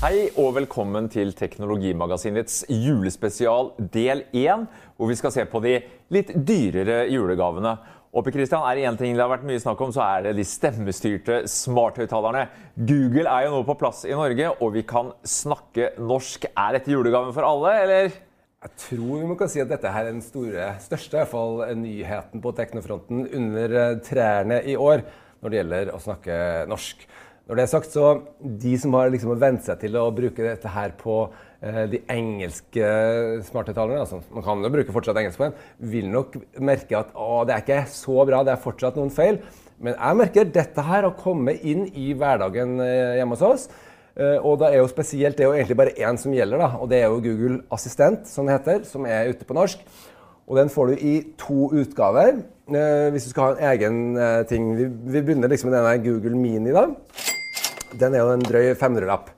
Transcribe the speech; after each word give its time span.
Hei 0.00 0.30
og 0.40 0.54
velkommen 0.56 1.10
til 1.12 1.34
Teknologimagasinets 1.36 2.62
julespesial 2.72 3.66
del 3.92 4.22
1, 4.32 4.62
hvor 4.96 5.10
vi 5.10 5.16
skal 5.18 5.34
se 5.34 5.44
på 5.44 5.60
de 5.60 5.74
litt 6.16 6.30
dyrere 6.32 7.02
julegavene. 7.12 7.74
Og 8.16 8.24
Per 8.24 8.32
Christian, 8.32 8.64
er 8.64 8.78
det 8.78 8.86
én 8.88 8.96
ting 8.96 9.12
det 9.12 9.20
har 9.20 9.28
vært 9.28 9.44
mye 9.50 9.60
snakk 9.60 9.84
om, 9.84 9.92
så 9.92 10.00
er 10.06 10.24
det 10.24 10.32
de 10.38 10.48
stemmestyrte 10.48 11.42
smarthøyttalerne. 11.52 12.46
Google 12.80 13.28
er 13.28 13.44
jo 13.44 13.52
nå 13.58 13.60
på 13.68 13.76
plass 13.84 14.06
i 14.08 14.16
Norge, 14.16 14.48
og 14.56 14.72
vi 14.78 14.86
kan 14.88 15.12
snakke 15.20 15.92
norsk. 16.00 16.48
Er 16.48 16.78
dette 16.78 16.96
julegaven 16.96 17.36
for 17.36 17.52
alle, 17.52 17.76
eller? 17.84 18.20
Jeg 18.64 18.76
tror 18.88 19.28
vi 19.34 19.40
kan 19.44 19.52
si 19.52 19.60
at 19.60 19.68
dette 19.76 19.96
er 20.00 20.08
den 20.08 20.24
store, 20.24 20.74
største 20.80 21.26
i 21.26 21.28
fall, 21.28 21.66
nyheten 21.76 22.40
på 22.40 22.56
teknofronten 22.56 23.26
under 23.36 23.80
eh, 23.84 23.98
trærne 24.08 24.64
i 24.64 24.80
år 24.80 25.04
når 25.40 25.52
det 25.52 25.60
gjelder 25.60 25.92
å 25.92 26.00
snakke 26.08 26.44
norsk. 26.72 27.04
Når 27.50 27.58
det 27.58 27.62
er 27.64 27.70
sagt, 27.72 27.90
så 27.90 28.10
de 28.62 28.72
som 28.78 28.92
har 28.94 29.08
liksom 29.10 29.32
vent 29.42 29.64
seg 29.66 29.80
til 29.80 29.96
å 29.98 30.04
bruke 30.14 30.44
dette 30.44 30.70
her 30.70 30.92
på 30.94 31.16
eh, 31.58 31.80
de 31.90 31.98
engelske 32.14 32.90
smarthøyttalerne, 33.48 34.04
altså, 34.04 34.20
man 34.30 34.44
kan 34.46 34.62
jo 34.62 34.70
bruke 34.70 34.94
fortsatt 34.94 35.18
engelsk 35.18 35.40
på 35.40 35.48
dem, 35.48 35.56
vil 35.90 36.06
nok 36.12 36.36
merke 36.62 37.00
at 37.00 37.10
å, 37.18 37.40
det 37.48 37.56
er 37.56 37.64
ikke 37.64 37.80
så 37.90 38.22
bra, 38.28 38.44
det 38.46 38.54
er 38.54 38.62
fortsatt 38.62 39.00
noen 39.00 39.10
feil. 39.10 39.40
Men 39.82 39.96
jeg 39.96 40.18
merker 40.20 40.52
dette 40.54 40.84
her 40.92 41.08
har 41.08 41.16
kommet 41.18 41.64
inn 41.66 41.88
i 41.90 42.12
hverdagen 42.14 42.78
eh, 42.84 43.16
hjemme 43.18 43.34
hos 43.34 43.42
oss. 43.48 43.66
Eh, 44.14 44.38
og 44.38 44.60
det 44.62 44.70
er 44.70 44.78
jo 44.84 44.92
spesielt, 44.94 45.34
det 45.34 45.48
er 45.48 45.50
jo 45.50 45.58
egentlig 45.58 45.80
bare 45.82 45.96
én 45.98 46.22
som 46.22 46.38
gjelder, 46.38 46.62
da, 46.62 46.70
og 46.78 46.94
det 46.94 47.00
er 47.00 47.08
jo 47.08 47.18
Google 47.26 47.58
Assistent, 47.74 48.30
som 48.30 48.46
det 48.46 48.60
heter, 48.60 48.86
som 48.86 49.10
er 49.10 49.34
ute 49.34 49.50
på 49.50 49.58
norsk. 49.58 49.82
Og 50.46 50.54
den 50.58 50.70
får 50.70 50.94
du 50.94 51.02
i 51.02 51.16
to 51.38 51.72
utgaver. 51.82 52.44
Eh, 52.70 53.10
hvis 53.10 53.26
du 53.26 53.34
skal 53.34 53.42
ha 53.42 53.50
en 53.56 53.68
egen 53.72 54.16
eh, 54.18 54.46
ting. 54.46 54.70
Vi 54.78 55.22
begynner 55.22 55.50
liksom 55.50 55.70
med 55.70 55.78
denne 55.78 55.98
Google 56.04 56.38
Mini. 56.38 56.70
da. 56.70 56.86
Den 57.98 58.14
er 58.14 58.24
jo 58.24 58.34
en 58.34 58.46
drøy 58.46 58.72
500-lapp. 58.78 59.30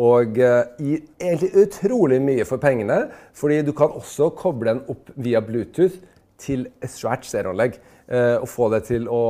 Og 0.00 0.36
gir 0.38 1.00
egentlig 1.20 1.50
utrolig 1.64 2.20
mye 2.22 2.46
for 2.48 2.62
pengene. 2.62 3.04
Fordi 3.36 3.60
du 3.66 3.72
kan 3.76 3.94
også 3.96 4.30
koble 4.38 4.72
den 4.72 4.84
opp 4.90 5.10
via 5.20 5.42
Bluetooth 5.44 5.98
til 6.40 6.68
et 6.80 6.92
svært 6.92 7.26
stereoanlegg. 7.28 7.78
Uh, 8.10 8.42
og 8.42 8.48
få 8.50 8.66
det 8.72 8.80
til 8.88 9.04
å 9.06 9.22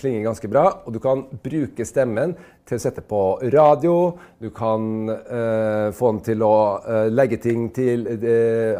klinge 0.00 0.24
ganske 0.24 0.48
bra. 0.48 0.64
Og 0.86 0.94
du 0.96 1.00
kan 1.02 1.26
bruke 1.44 1.84
stemmen 1.84 2.32
til 2.64 2.78
å 2.78 2.84
sette 2.84 3.04
på 3.04 3.22
radio. 3.52 3.96
Du 4.40 4.48
kan 4.54 5.10
uh, 5.10 5.88
få 5.92 6.14
den 6.14 6.22
til 6.30 6.44
å 6.46 6.54
legge 7.12 7.40
ting 7.44 7.68
til 7.76 8.06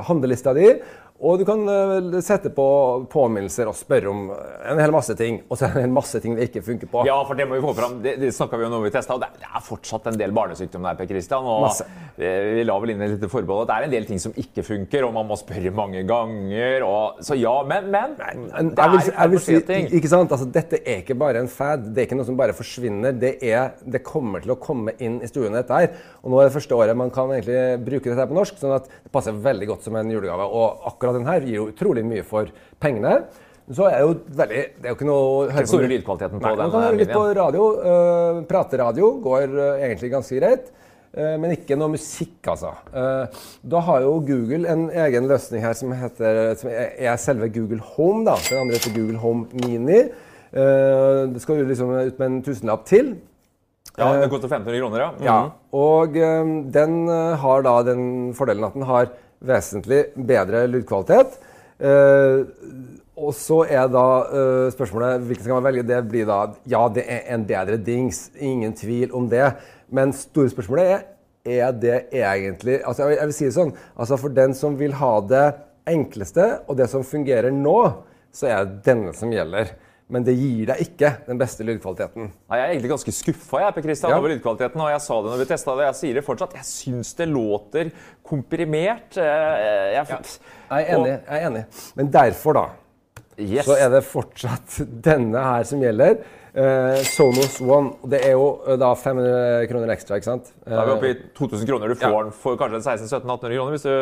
handlelista 0.08 0.56
di. 0.56 0.70
Og 1.23 1.39
du 1.39 1.45
kan 1.47 1.61
uh, 1.62 2.17
sette 2.27 2.51
på 2.51 2.65
påminnelser 3.12 3.69
og 3.70 3.77
spørre 3.79 4.11
om 4.11 4.25
en 4.34 4.81
hel 4.83 4.93
masse 4.93 5.15
ting. 5.15 5.39
Og 5.47 5.57
så 5.57 5.69
er 5.69 5.77
det 5.79 5.84
en 5.87 5.95
masse 5.95 6.19
ting 6.20 6.34
det 6.34 6.48
ikke 6.48 6.65
funker 6.67 6.89
på. 6.91 7.05
Ja, 7.07 7.17
for 7.27 7.39
det 7.39 7.47
må 7.47 7.55
vi 7.55 7.62
få 7.62 7.75
fram. 7.77 8.01
Det, 8.03 8.17
det 8.19 8.33
snakka 8.34 8.59
vi 8.59 8.67
om 8.67 8.75
når 8.75 8.89
vi 8.89 8.91
testa, 8.97 9.15
og 9.15 9.23
det, 9.23 9.31
det, 9.39 9.47
er 9.47 9.62
fortsatt 9.62 10.09
en 10.11 10.19
del 10.19 10.35
barnesykdom 10.35 10.85
der, 10.89 10.98
Per 10.98 11.09
Christian. 11.09 11.47
Og 11.47 11.69
masse. 11.69 11.87
vi 12.19 12.64
la 12.67 12.79
vel 12.83 12.92
inn 12.92 13.05
et 13.07 13.14
lite 13.14 13.30
forbehold 13.30 13.63
at 13.64 13.70
det 13.70 13.77
er 13.77 13.86
en 13.86 13.95
del 13.95 14.08
ting 14.11 14.20
som 14.25 14.35
ikke 14.42 14.67
funker, 14.67 15.07
og 15.07 15.14
man 15.14 15.29
må 15.30 15.39
spørre 15.39 15.70
mange 15.77 16.02
ganger. 16.08 16.85
Og, 16.89 17.23
så 17.25 17.39
ja, 17.39 17.55
men, 17.70 17.89
men 17.95 18.19
det 18.19 18.89
er 18.89 18.98
jeg 19.13 19.35
vil 19.36 19.45
si. 19.46 19.57
Ikke 20.01 20.11
sant? 20.11 20.35
Altså, 20.35 20.51
dette 20.51 20.83
er 20.83 21.05
ikke 21.05 21.17
bare 21.23 21.45
en 21.45 21.51
fad. 21.52 21.86
Det 21.95 22.02
er 22.02 22.11
ikke 22.11 22.19
noe 22.19 22.29
som 22.29 22.42
bare 22.42 22.58
forsvinner. 22.58 23.14
Det, 23.14 23.36
er, 23.39 23.79
det 23.86 24.02
kommer 24.02 24.42
til 24.42 24.57
å 24.57 24.58
komme 24.58 24.96
inn 24.98 25.20
i 25.23 25.31
stuene, 25.31 25.63
dette 25.63 25.79
her. 25.79 25.95
Og 26.25 26.35
nå 26.35 26.42
er 26.42 26.51
det 26.51 26.57
første 26.58 26.75
året 26.75 26.98
man 26.98 27.14
kan 27.14 27.31
egentlig 27.31 27.86
bruke 27.86 28.11
dette 28.11 28.29
på 28.29 28.36
norsk, 28.42 28.58
sånn 28.58 28.77
at 28.81 28.91
det 28.91 29.14
passer 29.14 29.42
veldig 29.46 29.70
godt 29.70 29.86
som 29.86 30.02
en 30.02 30.11
julegave. 30.11 30.51
Og 30.51 30.85
akkurat 30.91 31.04
den 31.13 31.27
her 31.29 31.45
gir 31.45 31.59
jo 31.59 31.70
utrolig 31.73 32.05
mye 32.07 32.25
for 32.25 32.48
pengene. 32.81 33.19
Så 33.73 33.87
er 33.89 34.03
jo 34.05 34.15
veldig 34.37 34.63
Det 34.77 34.89
er 34.89 34.92
jo 34.92 34.98
ikke 34.98 35.09
noe 35.09 35.48
Den 35.48 35.69
store 35.69 35.89
lydkvaliteten 35.89 36.41
på 36.41 36.45
Nei, 36.45 36.55
den. 36.55 36.63
Man 36.63 36.73
kan 36.75 36.87
høre 36.89 37.01
litt 37.01 37.13
på 37.15 37.27
radio. 37.39 37.69
Uh, 37.81 38.41
prateradio 38.48 39.13
går 39.25 39.55
uh, 39.55 39.69
egentlig 39.79 40.11
ganske 40.13 40.41
greit. 40.41 40.69
Uh, 41.14 41.37
men 41.41 41.55
ikke 41.55 41.79
noe 41.79 41.95
musikk, 41.95 42.37
altså. 42.51 42.75
Da 42.93 43.83
har 43.89 44.05
jo 44.05 44.17
Google 44.27 44.69
en 44.69 44.89
egen 45.07 45.29
løsning 45.31 45.64
her 45.64 45.77
som, 45.79 45.95
heter, 45.97 46.57
som 46.61 46.73
er 46.75 47.20
selve 47.23 47.48
Google 47.55 47.81
Home. 47.95 48.25
da. 48.27 48.37
Den 48.51 48.64
andre 48.64 48.81
heter 48.81 48.97
Google 48.98 49.20
Home 49.23 49.47
Mini. 49.63 50.03
det 50.55 51.41
skal 51.43 51.59
jo 51.59 51.67
liksom 51.67 51.89
ut 51.95 52.19
med 52.19 52.27
en 52.27 52.43
tusenlapp 52.47 52.85
til. 52.87 53.14
Ja, 53.95 54.11
Den 54.19 54.31
koster 54.31 54.51
1500 54.51 54.81
kroner, 54.83 55.01
ja. 55.01 55.09
Mm. 55.14 55.25
ja. 55.25 55.39
Og 55.75 56.14
den 56.75 57.09
har 57.39 57.63
da 57.63 57.75
den 57.87 58.35
fordelen 58.35 58.67
at 58.67 58.75
den 58.75 58.87
har 58.87 59.13
vesentlig 59.47 60.03
bedre 60.15 60.65
lydkvalitet. 60.71 61.39
Uh, 61.81 62.47
og 63.15 63.31
så 63.37 63.61
er 63.71 63.89
da 63.91 64.07
uh, 64.27 64.69
spørsmålet 64.75 65.25
hvilken 65.27 65.47
skal 65.47 65.59
man 65.59 65.67
velge. 65.67 65.87
Det 65.87 66.01
blir 66.11 66.29
da 66.29 66.39
ja, 66.71 66.85
det 66.93 67.05
er 67.11 67.27
en 67.35 67.47
bedre 67.49 67.79
dings. 67.79 68.29
Ingen 68.39 68.75
tvil 68.79 69.15
om 69.15 69.29
det. 69.31 69.53
Men 69.95 70.15
store 70.17 70.53
spørsmålet 70.55 70.95
er 70.95 71.03
er 71.45 71.75
det 71.77 71.97
egentlig 72.09 72.79
altså 72.89 73.05
jeg, 73.05 73.19
jeg 73.19 73.29
vil 73.29 73.35
si 73.37 73.45
det 73.45 73.53
sånn, 73.53 73.73
altså 74.01 74.17
For 74.17 74.33
den 74.33 74.55
som 74.57 74.79
vil 74.81 74.95
ha 74.97 75.13
det 75.29 75.45
enkleste, 75.93 76.47
og 76.65 76.79
det 76.79 76.87
som 76.89 77.05
fungerer 77.05 77.53
nå, 77.53 77.79
så 78.33 78.49
er 78.49 78.63
det 78.65 78.79
denne 78.87 79.13
som 79.13 79.33
gjelder 79.33 79.75
men 80.13 80.25
det 80.25 80.35
gir 80.37 80.69
deg 80.69 80.83
ikke 80.85 81.11
den 81.25 81.39
beste 81.41 81.65
lydkvaliteten. 81.65 82.29
Nei, 82.29 82.59
jeg 82.59 82.65
er 82.67 82.73
egentlig 82.75 82.92
ganske 82.92 83.15
skuffa 83.17 83.63
ja. 83.63 83.70
over 84.19 84.35
lydkvaliteten. 84.35 84.83
og 84.85 84.92
Jeg 84.92 85.01
sa 85.01 85.17
det 85.25 85.33
når 85.33 85.41
vi 85.41 85.48
testa 85.48 85.77
det, 85.79 85.87
jeg 85.89 85.98
sier 86.01 86.19
det 86.19 86.25
fortsatt. 86.27 86.57
Jeg 86.61 86.69
syns 86.69 87.15
det 87.17 87.29
låter 87.31 87.91
komprimert. 88.27 89.17
Eh, 89.17 89.25
jeg, 89.95 90.05
ja. 90.13 90.20
jeg, 90.20 90.77
er 90.77 90.93
enig, 90.98 91.11
jeg, 91.14 91.41
er 91.41 91.48
enig, 91.48 91.64
Men 91.97 92.13
derfor, 92.13 92.61
da, 92.61 92.67
yes. 93.41 93.64
så 93.64 93.79
er 93.81 93.91
det 93.97 94.05
fortsatt 94.11 94.79
denne 95.09 95.48
her 95.48 95.69
som 95.73 95.83
gjelder. 95.85 96.20
Uh, 96.55 97.01
Sonos 97.09 97.57
One. 97.64 97.97
Det 98.07 98.20
er 98.29 98.37
jo 98.37 98.47
uh, 98.63 98.77
da 98.79 98.93
500 98.95 99.64
kroner 99.73 99.97
ekstra, 99.97 100.20
ikke 100.20 100.29
sant? 100.29 100.53
Da 100.69 100.85
er 100.85 100.93
vi 100.93 100.98
oppe 100.98 101.11
i 101.11 101.19
2000 101.35 101.67
kroner. 101.73 101.91
Du 101.91 101.98
får 101.98 102.13
ja. 102.13 102.23
den 102.29 102.41
for 102.45 102.61
kanskje 102.61 102.85
1600-1700-1800 102.85 103.57
kroner 103.57 103.75
hvis 103.75 103.89
du 103.89 103.95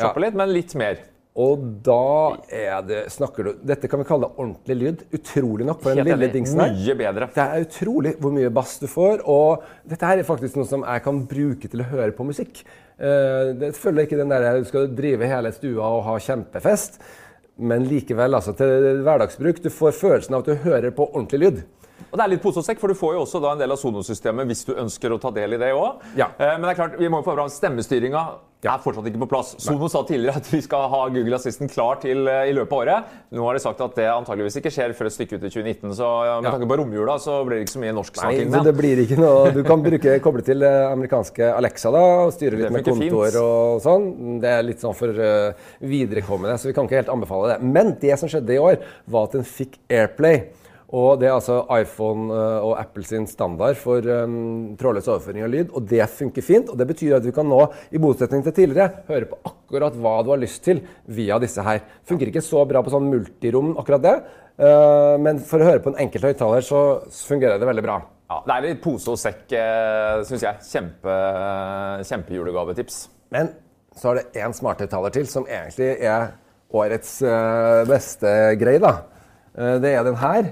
shopper 0.00 0.24
litt, 0.24 0.40
men 0.40 0.56
litt 0.56 0.74
mer. 0.80 1.04
Og 1.40 1.62
da 1.86 2.36
er 2.52 2.82
det 2.86 3.00
snakker 3.14 3.46
du, 3.46 3.50
Dette 3.66 3.88
kan 3.90 4.02
vi 4.02 4.06
kalle 4.08 4.28
det 4.28 4.42
ordentlig 4.42 4.76
lyd. 4.80 5.04
Utrolig 5.16 5.68
nok 5.68 5.80
for 5.84 5.96
den 5.96 6.08
lille 6.08 6.28
dingsen 6.34 6.60
her. 6.60 6.74
Mye 6.76 6.96
bedre. 6.98 7.30
Det 7.36 7.46
er 7.46 7.64
utrolig 7.66 8.14
hvor 8.20 8.34
mye 8.34 8.52
bass 8.60 8.76
du 8.82 8.86
får. 8.90 9.24
Og 9.30 9.64
dette 9.88 10.10
her 10.10 10.20
er 10.20 10.28
faktisk 10.28 10.58
noe 10.58 10.68
som 10.68 10.84
jeg 10.84 11.04
kan 11.06 11.24
bruke 11.30 11.70
til 11.70 11.84
å 11.84 11.88
høre 11.92 12.12
på 12.16 12.26
musikk. 12.28 12.62
Uh, 13.00 13.56
det 13.56 13.72
følger 13.78 14.08
ikke 14.08 14.20
den 14.20 14.32
der 14.34 14.60
du 14.60 14.68
skal 14.68 14.90
drive 14.92 15.30
hele 15.30 15.54
stua 15.56 15.90
og 15.96 16.06
ha 16.10 16.18
kjempefest. 16.20 17.00
Men 17.60 17.84
likevel, 17.88 18.36
altså 18.36 18.54
til 18.56 19.02
hverdagsbruk. 19.04 19.62
Du 19.64 19.70
får 19.72 19.96
følelsen 19.96 20.36
av 20.36 20.44
at 20.44 20.50
du 20.50 20.66
hører 20.66 20.94
på 20.96 21.08
ordentlig 21.10 21.44
lyd. 21.44 21.62
Og 22.10 22.18
det 22.18 22.24
er 22.24 22.34
litt 22.34 22.44
pose 22.44 22.62
og 22.62 22.66
sekk, 22.66 22.80
for 22.82 22.92
Du 22.92 22.98
får 22.98 23.16
jo 23.16 23.24
også 23.24 23.42
da 23.42 23.54
en 23.54 23.62
del 23.62 23.74
av 23.74 23.80
sonosystemet 23.80 24.48
hvis 24.50 24.64
du 24.68 24.74
ønsker 24.74 25.12
å 25.12 25.20
ta 25.22 25.32
del 25.34 25.56
i 25.56 25.60
det 25.60 25.72
òg. 25.76 26.06
Ja. 26.18 26.32
Uh, 26.38 26.54
men 26.56 26.68
det 26.68 26.74
er 26.74 26.80
klart, 26.84 27.00
vi 27.00 27.10
må 27.10 27.22
jo 27.22 27.28
få 27.30 27.36
fram 27.38 27.52
stemmestyringa 27.52 28.24
ja. 28.64 28.74
er 28.74 28.82
fortsatt 28.84 29.06
ikke 29.08 29.22
på 29.22 29.28
plass. 29.30 29.54
Sono 29.62 29.88
sa 29.90 30.02
tidligere 30.06 30.40
at 30.40 30.48
vi 30.52 30.60
skal 30.64 30.88
ha 30.92 31.00
Google 31.12 31.38
Assistant 31.38 31.72
klar 31.72 32.00
til 32.02 32.28
uh, 32.28 32.42
i 32.48 32.52
løpet 32.56 32.74
av 32.74 32.82
året. 32.82 33.14
Nå 33.36 33.46
har 33.46 33.56
de 33.56 33.62
sagt 33.64 33.80
at 33.84 33.96
det 33.96 34.06
antageligvis 34.12 34.58
ikke 34.60 34.72
skjer 34.74 34.94
før 34.96 35.08
et 35.08 35.16
stykke 35.16 35.38
ut 35.38 35.46
i 35.46 35.52
2019. 35.52 35.94
Så 35.96 36.08
uh, 36.08 36.34
med 36.44 36.50
tanke 36.52 36.68
på 36.70 36.78
romjula 36.82 37.16
så 37.22 37.40
blir 37.46 37.58
det 37.58 37.66
ikke 37.66 37.76
så 37.78 37.82
mye 37.84 37.96
norsksnakking. 37.96 38.52
Nei, 38.52 38.62
det 38.68 38.76
blir 38.76 39.02
ikke 39.06 39.20
noe. 39.20 39.50
Du 39.56 39.62
kan 39.66 39.84
bruke, 39.84 40.16
koble 40.24 40.44
til 40.46 40.66
uh, 40.66 40.90
amerikanske 40.90 41.50
Alexa 41.54 41.94
da, 41.94 42.04
og 42.26 42.34
styre 42.36 42.60
litt 42.60 42.76
med 42.76 42.86
kontoer 42.86 43.32
fint. 43.32 43.40
og 43.40 43.80
sånn. 43.86 44.08
Det 44.44 44.54
er 44.58 44.64
litt 44.66 44.84
sånn 44.84 44.96
for 44.96 45.24
viderekommende, 45.80 46.60
så 46.60 46.70
vi 46.70 46.76
kan 46.76 46.88
ikke 46.88 47.00
helt 47.00 47.12
anbefale 47.12 47.54
det. 47.54 47.72
Men 47.78 47.96
det 48.02 48.16
som 48.20 48.30
skjedde 48.30 48.56
i 48.56 48.60
år, 48.60 48.80
var 49.10 49.30
at 49.30 49.40
den 49.40 49.48
fikk 49.48 49.80
Airplay. 49.90 50.50
Og 50.96 51.20
Det 51.20 51.28
er 51.28 51.36
altså 51.36 51.60
iPhone 51.76 52.34
eh, 52.34 52.64
og 52.66 52.74
Apple 52.80 53.04
sin 53.06 53.26
standard 53.30 53.78
for 53.78 54.02
um, 54.02 54.74
trådløs 54.78 55.06
overføring 55.06 55.44
av 55.46 55.52
lyd. 55.52 55.70
og 55.70 55.86
Det 55.86 56.02
funker 56.10 56.42
fint. 56.42 56.70
og 56.70 56.78
Det 56.78 56.86
betyr 56.88 57.16
at 57.18 57.26
du 57.26 57.30
kan 57.34 57.46
nå, 57.46 57.60
i 57.94 58.00
motsetning 58.02 58.42
til 58.46 58.56
tidligere, 58.56 59.04
høre 59.08 59.28
på 59.30 59.38
akkurat 59.52 59.94
hva 59.94 60.16
du 60.26 60.32
har 60.34 60.42
lyst 60.42 60.64
til 60.66 60.82
via 61.06 61.38
disse 61.38 61.62
her. 61.62 61.84
Funker 62.08 62.32
ikke 62.32 62.42
så 62.42 62.64
bra 62.66 62.82
på 62.82 62.90
sånn 62.90 63.06
multirom, 63.10 63.76
akkurat 63.78 64.02
det. 64.06 64.16
Uh, 64.60 65.14
men 65.22 65.38
for 65.46 65.62
å 65.62 65.70
høre 65.70 65.84
på 65.84 65.92
en 65.92 66.02
enkelt 66.02 66.26
høyttaler 66.26 66.66
så 66.66 66.82
fungerer 67.28 67.62
det 67.62 67.70
veldig 67.70 67.86
bra. 67.86 68.00
Ja, 68.30 68.42
Det 68.46 68.56
er 68.56 68.66
litt 68.66 68.82
pose 68.82 69.10
og 69.10 69.18
sekk, 69.18 69.48
syns 70.26 70.44
jeg. 70.44 70.60
Kjempe, 70.62 71.14
kjempejulegavetips. 72.06 73.00
Men 73.34 73.50
så 73.98 74.12
er 74.12 74.20
det 74.20 74.42
én 74.44 74.54
smarthøyttaler 74.54 75.14
til 75.14 75.26
som 75.26 75.48
egentlig 75.50 75.96
er 75.98 76.30
årets 76.70 77.16
uh, 77.26 77.82
beste 77.90 78.34
greie. 78.60 78.78
da. 78.82 79.09
Det 79.54 79.92
er 79.92 80.06
den 80.06 80.18
her. 80.20 80.50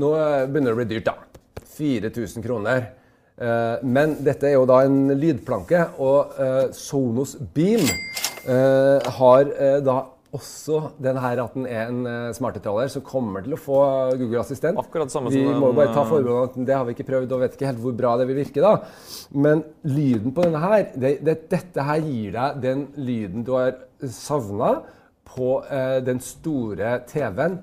nå 0.00 0.10
begynner 0.48 0.70
det 0.70 0.74
å 0.74 0.80
bli 0.80 0.90
dyrt, 0.94 1.10
da. 1.10 1.14
4000 1.74 2.44
kroner. 2.44 2.86
men 3.82 4.16
dette 4.22 4.46
er 4.46 4.54
jo 4.54 4.66
da 4.70 4.84
en 4.86 5.10
lydplanke, 5.18 5.80
og 5.98 6.38
Sonos 6.72 7.34
Beam 7.54 7.82
har 9.18 9.50
da 9.84 9.96
også 10.34 10.80
den 11.02 11.18
her 11.22 11.42
at 11.44 11.54
den 11.54 11.66
er 11.70 11.90
en 11.90 12.32
smarthøyttaler 12.34 12.90
som 12.92 13.04
kommer 13.06 13.44
til 13.44 13.54
å 13.54 13.60
få 13.60 13.78
Google 14.18 14.42
Assistent. 14.42 14.78
Akkurat 14.80 15.12
samme 15.12 15.32
vi 15.32 15.44
som 15.44 15.60
må 15.62 15.70
bare 15.76 15.94
ta 15.94 16.02
eh, 16.02 16.10
forbehold 16.10 16.58
om 16.58 16.66
det 16.66 16.74
har 16.74 16.86
vi 16.88 16.96
ikke 16.96 17.06
prøvd 17.10 17.36
og 17.36 17.44
vet 17.44 17.54
ikke 17.56 17.70
helt 17.70 17.82
hvor 17.84 17.94
bra 17.98 18.14
det 18.18 18.26
vil 18.30 18.40
virke. 18.42 18.64
da. 18.64 18.74
Men 19.46 19.62
lyden 19.86 20.34
på 20.34 20.46
denne 20.46 20.62
her, 20.64 20.90
det, 20.94 21.16
det, 21.26 21.38
dette 21.52 21.86
her 21.86 22.02
gir 22.02 22.34
deg 22.34 22.60
den 22.64 22.86
lyden 22.98 23.46
du 23.46 23.54
har 23.56 23.78
savna 24.10 24.76
på 25.28 25.56
eh, 25.70 26.00
den 26.04 26.20
store 26.22 26.98
TV-en, 27.08 27.58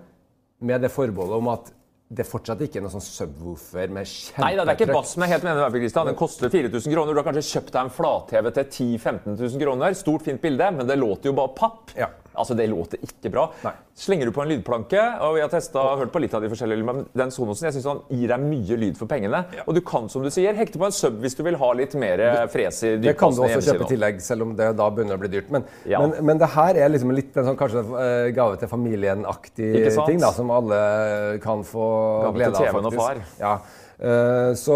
med 0.61 0.83
det 0.83 0.91
forbeholdet 0.93 1.37
om 1.41 1.49
at 1.53 1.71
det 2.11 2.25
fortsatt 2.27 2.59
ikke 2.65 2.81
er 2.81 2.83
noe 2.83 2.91
sånn 2.91 3.03
subwoofer 3.03 3.91
med 3.93 4.07
kjempetrykk. 4.09 4.43
Nei, 4.43 4.51
det 4.59 4.65
er 4.65 4.75
ikke 4.75 4.91
bass, 4.91 5.13
men 5.21 5.31
helt 5.31 5.45
med 5.47 5.77
Kristian. 5.77 6.09
Den 6.09 6.17
koster 6.19 6.51
4000 6.51 6.91
kroner. 6.91 7.15
Du 7.15 7.21
har 7.21 7.27
kanskje 7.29 7.45
kjøpt 7.47 7.71
deg 7.71 7.85
en 7.85 7.93
flat-TV 7.95 8.49
til 8.57 8.65
10 8.67 8.89
000-15 8.97 9.37
000 9.39 9.63
kroner. 9.63 9.95
Stort, 9.95 10.25
fint 10.27 10.43
bilde, 10.43 10.67
men 10.75 10.89
det 10.89 10.99
låter 10.99 11.31
jo 11.31 11.37
bare 11.37 11.53
papp. 11.55 11.95
Ja. 11.95 12.09
Altså, 12.35 12.55
Det 12.55 12.67
låter 12.69 13.01
ikke 13.03 13.31
bra. 13.33 13.47
Nei. 13.65 13.73
Slenger 14.01 14.25
du 14.25 14.31
på 14.31 14.41
en 14.41 14.49
lydplanke, 14.49 15.01
og 15.21 15.35
jeg 15.37 15.43
har 15.45 15.51
testet, 15.51 15.75
og 15.75 15.99
hørt 15.99 16.11
på 16.13 16.21
litt 16.23 16.33
av 16.33 16.41
de 16.41 16.49
forskjellige, 16.49 16.85
men 16.87 17.03
den 17.17 17.31
Sonosen 17.33 17.67
jeg 17.67 17.75
synes 17.75 17.89
han 17.89 17.99
gir 18.09 18.31
deg 18.31 18.45
mye 18.45 18.77
lyd 18.79 18.97
for 18.97 19.09
pengene. 19.11 19.43
Ja. 19.57 19.65
Og 19.67 19.75
du 19.75 19.81
kan 19.85 20.07
som 20.09 20.23
du 20.23 20.29
sier, 20.33 20.55
hekte 20.57 20.79
på 20.79 20.87
en 20.87 20.95
sub 20.95 21.19
hvis 21.21 21.35
du 21.37 21.43
vil 21.43 21.57
ha 21.59 21.71
litt 21.77 21.93
mer 21.99 22.23
fres 22.53 22.81
i 22.87 22.95
Det 23.03 23.17
kan 23.19 23.35
du 23.35 23.43
også 23.43 23.59
kjøpe 23.67 23.85
i 23.89 23.91
tillegg, 23.93 24.21
selv 24.23 24.47
om 24.47 24.55
det 24.55 24.71
da 24.79 24.87
begynner 24.89 25.19
å 25.19 25.21
bli 25.21 25.31
dyrt. 25.35 25.51
Men, 25.51 25.67
Ja. 25.85 25.99
men, 25.99 26.15
men 26.25 26.37
det 26.41 26.49
her 26.55 26.79
er 26.79 26.89
liksom 26.89 27.11
litt 27.13 27.35
en 27.37 27.51
sånn 27.51 27.59
kanskje 27.59 27.83
eh, 28.05 28.31
gave 28.35 28.57
til 28.61 28.71
familien-aktig 28.71 29.69
ting, 30.07 30.19
da, 30.23 30.31
som 30.31 30.51
alle 30.55 31.39
kan 31.43 31.63
få 31.67 31.85
Gave 32.23 32.31
til 32.31 32.39
glede 32.39 32.55
av, 32.55 32.65
TV-en 32.65 32.85
og 32.89 32.99
faktisk. 32.99 33.39
Ja. 33.41 33.55
Eh, 34.01 34.53
Så 34.57 34.75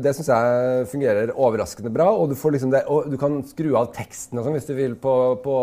det 0.00 0.14
syns 0.16 0.30
jeg 0.30 0.86
fungerer 0.88 1.32
overraskende 1.36 1.92
bra. 1.92 2.08
Og 2.16 2.32
du, 2.32 2.34
liksom 2.34 2.72
det, 2.72 2.84
og 2.88 3.10
du 3.12 3.18
kan 3.20 3.42
skru 3.48 3.74
av 3.76 3.90
teksten 3.94 4.40
og 4.40 4.46
sånn 4.46 4.56
hvis 4.56 4.68
du 4.68 4.74
vil 4.78 4.96
på, 5.00 5.14
på 5.44 5.56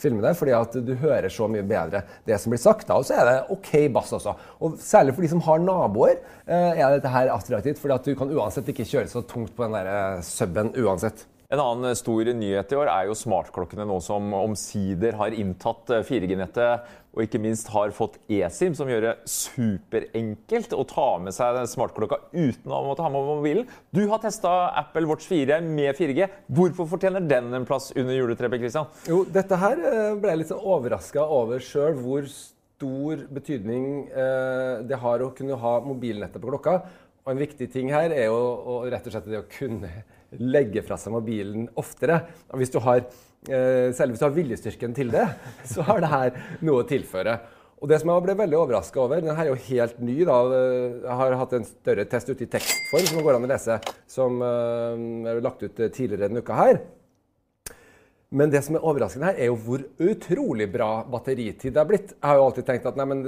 filmene, 0.00 0.34
fordi 0.38 0.56
at 0.58 0.78
du 0.86 0.94
hører 1.00 1.30
så 1.32 1.48
mye 1.50 1.66
bedre 1.66 2.02
det 2.26 2.40
som 2.42 2.50
blir 2.54 2.62
sagt. 2.62 2.90
Og 2.90 3.06
så 3.06 3.18
er 3.20 3.30
det 3.30 3.38
OK 3.54 3.72
bass 3.94 4.14
også. 4.16 4.34
Og 4.60 4.78
særlig 4.82 5.14
for 5.16 5.26
de 5.26 5.32
som 5.32 5.44
har 5.46 5.62
naboer, 5.62 6.18
eh, 6.46 6.80
er 6.80 6.96
dette 6.96 7.14
her 7.14 7.32
attraktivt. 7.34 7.78
fordi 7.78 7.94
at 7.94 8.08
du 8.10 8.14
kan 8.18 8.32
uansett 8.34 8.68
ikke 8.72 8.88
kjøre 8.88 9.10
så 9.10 9.22
tungt 9.22 9.54
på 9.54 9.66
den 9.66 9.78
der 9.78 9.92
eh, 9.94 10.24
suben 10.26 10.74
uansett. 10.74 11.26
En 11.50 11.58
annen 11.58 11.96
stor 11.98 12.28
nyhet 12.30 12.70
i 12.70 12.76
år 12.78 12.86
er 12.86 13.08
jo 13.08 13.14
smartklokkene 13.18 13.82
nå 13.82 13.96
som 14.06 14.28
omsider 14.38 15.16
har 15.18 15.34
inntatt 15.34 15.90
4G-nettet, 16.06 16.84
og 17.10 17.24
ikke 17.24 17.40
minst 17.42 17.72
har 17.74 17.90
fått 17.90 18.20
eSIM, 18.30 18.76
som 18.78 18.86
gjør 18.86 19.08
det 19.08 19.14
superenkelt 19.26 20.76
å 20.78 20.84
ta 20.86 21.08
med 21.18 21.34
seg 21.34 21.58
smartklokka 21.72 22.20
uten 22.30 22.70
å 22.70 22.84
måtte 22.86 23.02
ha 23.02 23.10
med 23.10 23.26
mobilen. 23.32 23.66
Du 23.90 24.04
har 24.12 24.22
testa 24.22 24.52
Apple 24.78 25.10
Watch 25.10 25.26
4 25.26 25.58
med 25.66 25.98
4G. 25.98 26.30
Hvorfor 26.54 26.86
fortjener 26.94 27.26
den 27.26 27.50
en 27.58 27.66
plass 27.66 27.90
under 27.96 28.14
juletreet? 28.14 28.54
Christian? 28.60 28.86
Jo, 29.10 29.24
dette 29.26 29.58
her 29.58 29.82
eh, 29.90 30.14
ble 30.22 30.30
jeg 30.30 30.44
litt 30.44 30.54
sånn 30.54 30.62
overraska 30.76 31.26
over 31.34 31.66
sjøl, 31.66 31.98
hvor 31.98 32.30
stor 32.30 33.26
betydning 33.34 34.06
eh, 34.08 34.86
det 34.86 35.02
har 35.02 35.20
å 35.26 35.32
kunne 35.36 35.58
ha 35.60 35.74
mobilnettet 35.84 36.40
på 36.40 36.54
klokka. 36.54 36.78
Og 37.26 37.34
en 37.34 37.40
viktig 37.40 37.68
ting 37.72 37.90
her 37.92 38.12
er 38.14 38.30
jo 38.30 38.80
rett 38.88 39.06
og 39.06 39.14
slett 39.14 39.28
det 39.28 39.42
å 39.42 39.48
kunne 39.50 39.90
legge 40.40 40.82
fra 40.86 40.96
seg 41.00 41.12
mobilen 41.12 41.66
oftere. 41.80 42.22
Og 42.50 42.62
hvis 42.62 42.72
du 42.72 42.78
har, 42.84 43.02
eh, 43.48 43.90
selv 43.96 44.14
hvis 44.14 44.22
du 44.22 44.26
har 44.26 44.36
viljestyrken 44.36 44.94
til 44.96 45.10
det, 45.12 45.26
så 45.72 45.84
har 45.88 46.00
det 46.00 46.12
her 46.12 46.38
noe 46.64 46.84
å 46.84 46.88
tilføre. 46.88 47.38
Og 47.80 47.88
det 47.88 48.00
som 48.00 48.12
jeg 48.12 48.24
ble 48.26 48.36
veldig 48.36 48.58
overraska 48.60 49.00
over, 49.00 49.22
den 49.24 49.36
her 49.36 49.48
er 49.48 49.54
jo 49.54 49.66
helt 49.70 50.00
ny. 50.04 50.18
da, 50.28 50.36
Jeg 50.52 51.18
har 51.20 51.36
hatt 51.40 51.52
en 51.56 51.64
større 51.64 52.04
test 52.04 52.28
ute 52.28 52.44
i 52.44 52.50
tekstform 52.52 53.06
som 53.08 53.22
går 53.24 53.38
an 53.38 53.46
å 53.48 53.52
lese, 53.52 53.78
som 54.08 54.40
eh, 54.44 55.04
er 55.32 55.44
lagt 55.44 55.64
ut 55.64 55.76
tidligere 55.76 56.28
denne 56.28 56.44
uka 56.44 56.56
her. 56.56 56.80
Men 58.30 58.52
det 58.52 58.60
som 58.62 58.76
er 58.78 58.84
overraskende 58.86 59.32
her, 59.32 59.40
er 59.42 59.48
jo 59.50 59.56
hvor 59.58 59.82
utrolig 60.06 60.68
bra 60.70 61.02
batteritid 61.10 61.74
det 61.74 61.80
har 61.80 61.88
blitt. 61.88 62.12
Jeg 62.14 62.28
har 62.28 62.38
jo 62.38 62.44
alltid 62.46 62.68
tenkt 62.68 62.86
at 62.86 63.00
nei, 63.00 63.18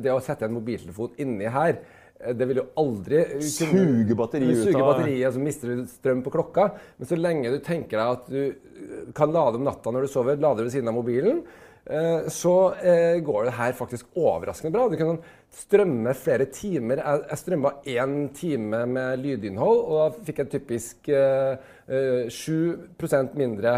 det 0.00 0.14
å 0.14 0.22
sette 0.24 0.48
en 0.48 0.54
mobiltelefon 0.54 1.18
inni 1.20 1.50
her, 1.52 1.76
det 2.16 2.48
vil 2.48 2.62
jo 2.62 2.64
aldri 2.80 3.20
Suge 3.44 4.16
batteriet 4.16 4.64
ut 4.64 4.74
av- 4.74 4.88
batteriet, 4.88 5.34
Så 5.34 5.42
mister 5.42 5.68
du 5.68 5.84
strøm 5.90 6.22
på 6.24 6.32
klokka. 6.32 6.70
Men 6.96 7.08
så 7.10 7.18
lenge 7.18 7.52
du 7.52 7.58
tenker 7.60 7.98
deg 7.98 8.16
at 8.16 8.26
du 8.30 8.42
eh, 8.46 9.12
kan 9.14 9.32
lade 9.32 9.60
om 9.60 9.64
natta 9.64 9.92
når 9.92 10.06
du 10.06 10.12
sover, 10.12 10.36
lader 10.40 10.64
ved 10.64 10.72
siden 10.72 10.88
av 10.88 10.96
mobilen, 10.96 11.42
eh, 11.84 12.28
så 12.32 12.74
eh, 12.80 13.20
går 13.20 13.50
det 13.50 13.56
her 13.58 13.76
faktisk 13.76 14.06
overraskende 14.16 14.72
bra. 14.72 14.88
Du 14.88 14.96
kan 14.96 15.20
strømme 15.52 16.14
flere 16.16 16.48
timer. 16.48 17.02
Jeg, 17.04 17.38
strømma 17.42 17.74
én 17.84 18.16
time 18.36 18.86
med 18.86 19.20
lydinnhold, 19.20 19.84
og 19.84 20.00
da 20.00 20.24
fikk 20.30 20.42
jeg 20.44 20.54
typisk 20.56 21.12
eh, 21.12 21.60
eh, 21.86 22.32
7 22.32 23.36
mindre 23.36 23.76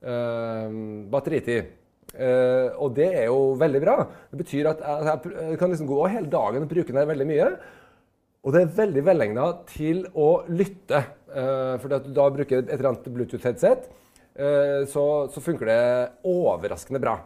eh, 0.00 0.80
batteritid. 1.10 1.76
Uh, 2.10 2.74
og 2.82 2.96
det 2.96 3.06
er 3.14 3.28
jo 3.28 3.52
veldig 3.54 3.80
bra. 3.84 3.92
Det 4.32 4.40
betyr 4.40 4.68
at 4.72 4.80
jeg, 4.82 5.30
jeg, 5.30 5.58
kan 5.60 5.70
liksom 5.70 5.86
gå 5.86 6.00
hele 6.10 6.26
dagen 6.26 6.64
og 6.64 6.72
bruke 6.72 6.90
den 6.90 7.06
veldig 7.06 7.26
mye. 7.28 7.50
Og 8.40 8.54
det 8.54 8.62
er 8.64 8.70
veldig 8.78 9.02
velegna 9.04 9.48
til 9.68 10.06
å 10.16 10.30
lytte. 10.48 11.02
Uh, 11.30 11.76
for 11.78 11.92
at 11.94 12.06
du 12.06 12.14
da 12.16 12.24
bruker 12.32 12.62
et 12.62 12.70
eller 12.72 12.88
annet 12.90 13.04
Bluetooth-headset, 13.14 13.84
eh, 14.34 14.80
så, 14.90 15.04
så 15.30 15.42
funker 15.44 15.68
det 15.68 15.82
overraskende 16.26 16.98
bra. 17.02 17.18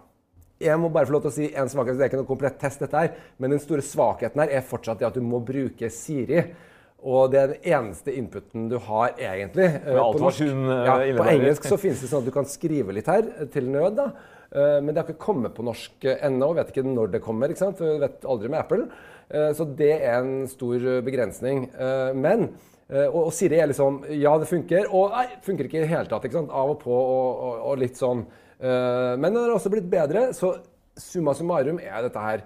Jeg 0.60 0.76
må 0.80 0.90
bare 0.92 1.08
få 1.08 1.16
lov 1.16 1.24
til 1.24 1.30
å 1.32 1.34
si 1.34 1.46
en 1.56 1.70
svakhet, 1.70 1.96
Det 1.98 2.04
er 2.04 2.10
ikke 2.12 2.20
noe 2.20 2.28
komplett 2.28 2.58
test, 2.60 2.82
dette 2.84 3.00
her, 3.00 3.14
men 3.42 3.54
den 3.54 3.62
store 3.62 3.82
svakheten 3.84 4.42
her 4.44 4.52
er 4.58 4.66
fortsatt 4.66 5.00
det 5.00 5.08
at 5.08 5.16
du 5.18 5.24
må 5.24 5.40
bruke 5.44 5.88
Siri. 5.92 6.44
Og 7.04 7.32
det 7.32 7.40
er 7.40 7.50
den 7.54 7.66
eneste 7.78 8.14
inputen 8.16 8.68
du 8.70 8.78
har, 8.86 9.10
egentlig. 9.20 9.66
eh, 9.80 9.96
på 9.96 10.20
norsk. 10.22 10.44
eh, 10.70 10.84
ja, 10.88 10.94
På 11.18 11.26
engelsk 11.32 11.66
så 11.68 11.76
finnes 11.80 12.00
det 12.00 12.08
sånn 12.12 12.22
at 12.24 12.30
du 12.30 12.34
kan 12.34 12.46
skrive 12.48 12.94
litt 12.96 13.10
her, 13.12 13.26
eh, 13.38 13.48
til 13.52 13.68
nød. 13.72 13.96
da. 13.98 14.06
Eh, 14.54 14.80
Men 14.80 14.94
det 14.94 15.02
har 15.02 15.08
ikke 15.10 15.26
kommet 15.26 15.54
på 15.54 15.64
norsk 15.66 16.04
eh, 16.04 16.16
ennå. 16.28 16.54
Vet 16.54 16.70
ikke 16.72 16.86
når 16.86 17.10
det 17.12 17.20
kommer. 17.24 17.48
ikke 17.52 17.64
sant? 17.64 17.80
Vet 17.80 18.24
aldri 18.24 18.48
med 18.48 18.60
Apple. 18.60 18.86
Eh, 19.30 19.52
Så 19.56 19.64
det 19.76 19.92
er 20.02 20.18
en 20.20 20.46
stor 20.50 20.74
eh, 20.76 21.00
begrensning. 21.04 21.68
Eh, 21.74 22.12
Men 22.14 22.48
Og, 22.90 23.14
og 23.26 23.32
Siri 23.32 23.56
er 23.58 23.66
liksom 23.70 24.02
Ja, 24.12 24.36
det 24.38 24.46
funker. 24.46 24.84
Og 24.92 25.10
nei, 25.10 25.24
funker 25.42 25.64
ikke 25.64 25.78
i 25.80 25.84
det 25.86 25.88
hele 25.88 26.04
tatt. 26.10 26.24
ikke 26.28 26.36
sant? 26.36 26.50
Av 26.52 26.74
og 26.74 26.78
på 26.82 26.92
og, 26.92 27.40
og, 27.46 27.54
og 27.70 27.78
litt 27.80 27.96
sånn. 27.96 28.26
Men 28.60 29.24
den 29.32 29.40
har 29.40 29.54
også 29.56 29.72
blitt 29.72 29.88
bedre. 29.90 30.28
så 30.36 30.52
Summa 31.00 31.32
summarum 31.34 31.80
er 31.82 32.04
dette 32.04 32.20
her 32.22 32.44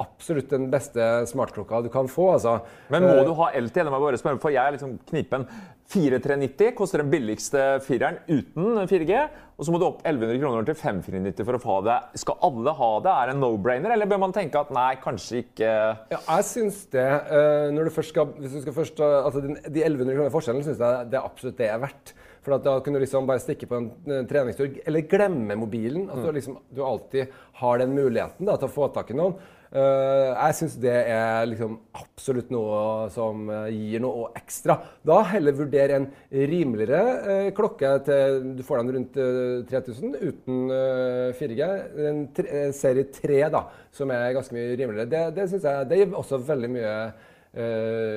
absolutt 0.00 0.48
den 0.48 0.70
beste 0.72 1.26
smartklokka 1.28 1.82
du 1.84 1.90
kan 1.92 2.06
få. 2.08 2.30
altså. 2.38 2.54
Men 2.88 3.02
må 3.04 3.26
du 3.26 3.34
ha 3.36 3.50
LTE? 3.58 3.82
Det 3.84 3.92
må 3.92 4.00
bare 4.00 4.16
spørre, 4.22 4.40
for 4.40 4.54
jeg 4.54 4.62
er 4.64 4.72
liksom 4.78 4.94
knipen. 5.10 5.44
4390 5.92 6.72
koster 6.78 7.02
den 7.02 7.10
billigste 7.12 7.66
fireren 7.84 8.16
uten 8.30 8.86
4G. 8.88 9.18
Og 9.62 9.66
så 9.68 9.70
må 9.70 9.78
du 9.78 9.84
opp 9.86 10.00
1100 10.02 10.40
kroner 10.42 10.64
til 10.66 10.74
5490 10.74 11.46
for 11.46 11.54
å 11.54 11.60
få 11.62 11.74
det. 11.86 11.96
Skal 12.18 12.40
alle 12.48 12.72
ha 12.74 12.88
det? 13.04 13.12
Er 13.12 13.28
det 13.30 13.34
en 13.36 13.42
no-brainer, 13.44 13.92
eller 13.94 14.08
bør 14.10 14.18
man 14.24 14.34
tenke 14.34 14.58
at 14.58 14.72
nei, 14.74 14.88
kanskje 14.98 15.44
ikke 15.44 15.68
Ja, 16.10 16.18
jeg 16.18 16.46
syns 16.48 16.80
det. 16.90 17.04
eh, 17.06 17.68
når 17.70 17.86
du 17.86 17.92
først 17.94 18.10
skal, 18.10 18.32
hvis 18.42 18.56
du 18.56 18.60
skal 18.64 18.74
først, 18.74 18.98
eh, 18.98 19.20
altså 19.22 19.44
De 19.46 19.84
1100 19.84 20.16
kroner 20.18 20.34
forskjellen 20.34 20.66
syns 20.66 20.82
jeg 20.82 21.06
det 21.12 21.20
er 21.20 21.28
absolutt 21.30 21.60
det 21.62 21.68
er 21.70 21.78
verdt. 21.78 22.12
For 22.42 22.56
at 22.56 22.66
da 22.66 22.74
kunne 22.82 22.98
du 22.98 23.04
liksom 23.04 23.30
bare 23.30 23.38
stikke 23.38 23.68
på 23.70 23.78
en 23.78 24.26
treningstur, 24.26 24.74
eller 24.82 25.06
glemme 25.06 25.54
mobilen. 25.54 26.10
At 26.10 26.24
du, 26.26 26.32
liksom, 26.34 26.58
du 26.74 26.82
alltid 26.82 27.30
har 27.62 27.78
den 27.78 27.94
muligheten 27.94 28.50
da, 28.50 28.56
til 28.58 28.66
å 28.66 28.74
få 28.80 28.90
tak 28.90 29.14
i 29.14 29.18
noen. 29.20 29.38
Eh, 29.72 30.30
jeg 30.36 30.56
syns 30.58 30.74
det 30.82 30.92
er 30.92 31.46
liksom 31.48 31.78
absolutt 31.96 32.50
noe 32.52 33.06
som 33.14 33.46
eh, 33.48 33.70
gir 33.72 34.02
noe 34.04 34.26
ekstra. 34.36 34.76
Da 35.00 35.22
heller 35.30 35.56
vurdere 35.56 35.96
en 35.96 36.08
rimeligere 36.28 36.98
eh, 37.22 37.48
klokke 37.56 37.94
til 38.04 38.50
Du 38.58 38.60
får 38.68 38.82
den 38.82 38.92
rundt 38.98 39.16
eh, 39.16 39.62
3000 39.70 40.18
uten 40.20 40.74
eh, 40.76 41.40
4G. 41.40 41.70
En 42.10 42.76
serie 42.76 43.08
3, 43.16 43.38
da, 43.54 43.64
som 43.96 44.12
er 44.12 44.34
ganske 44.36 44.56
mye 44.58 44.76
rimeligere. 44.76 45.08
Det, 45.08 45.24
det 45.40 45.48
synes 45.48 45.64
jeg 45.70 45.88
det 45.88 46.02
gir 46.02 46.18
også 46.20 46.42
veldig 46.52 46.72
mye 46.78 46.96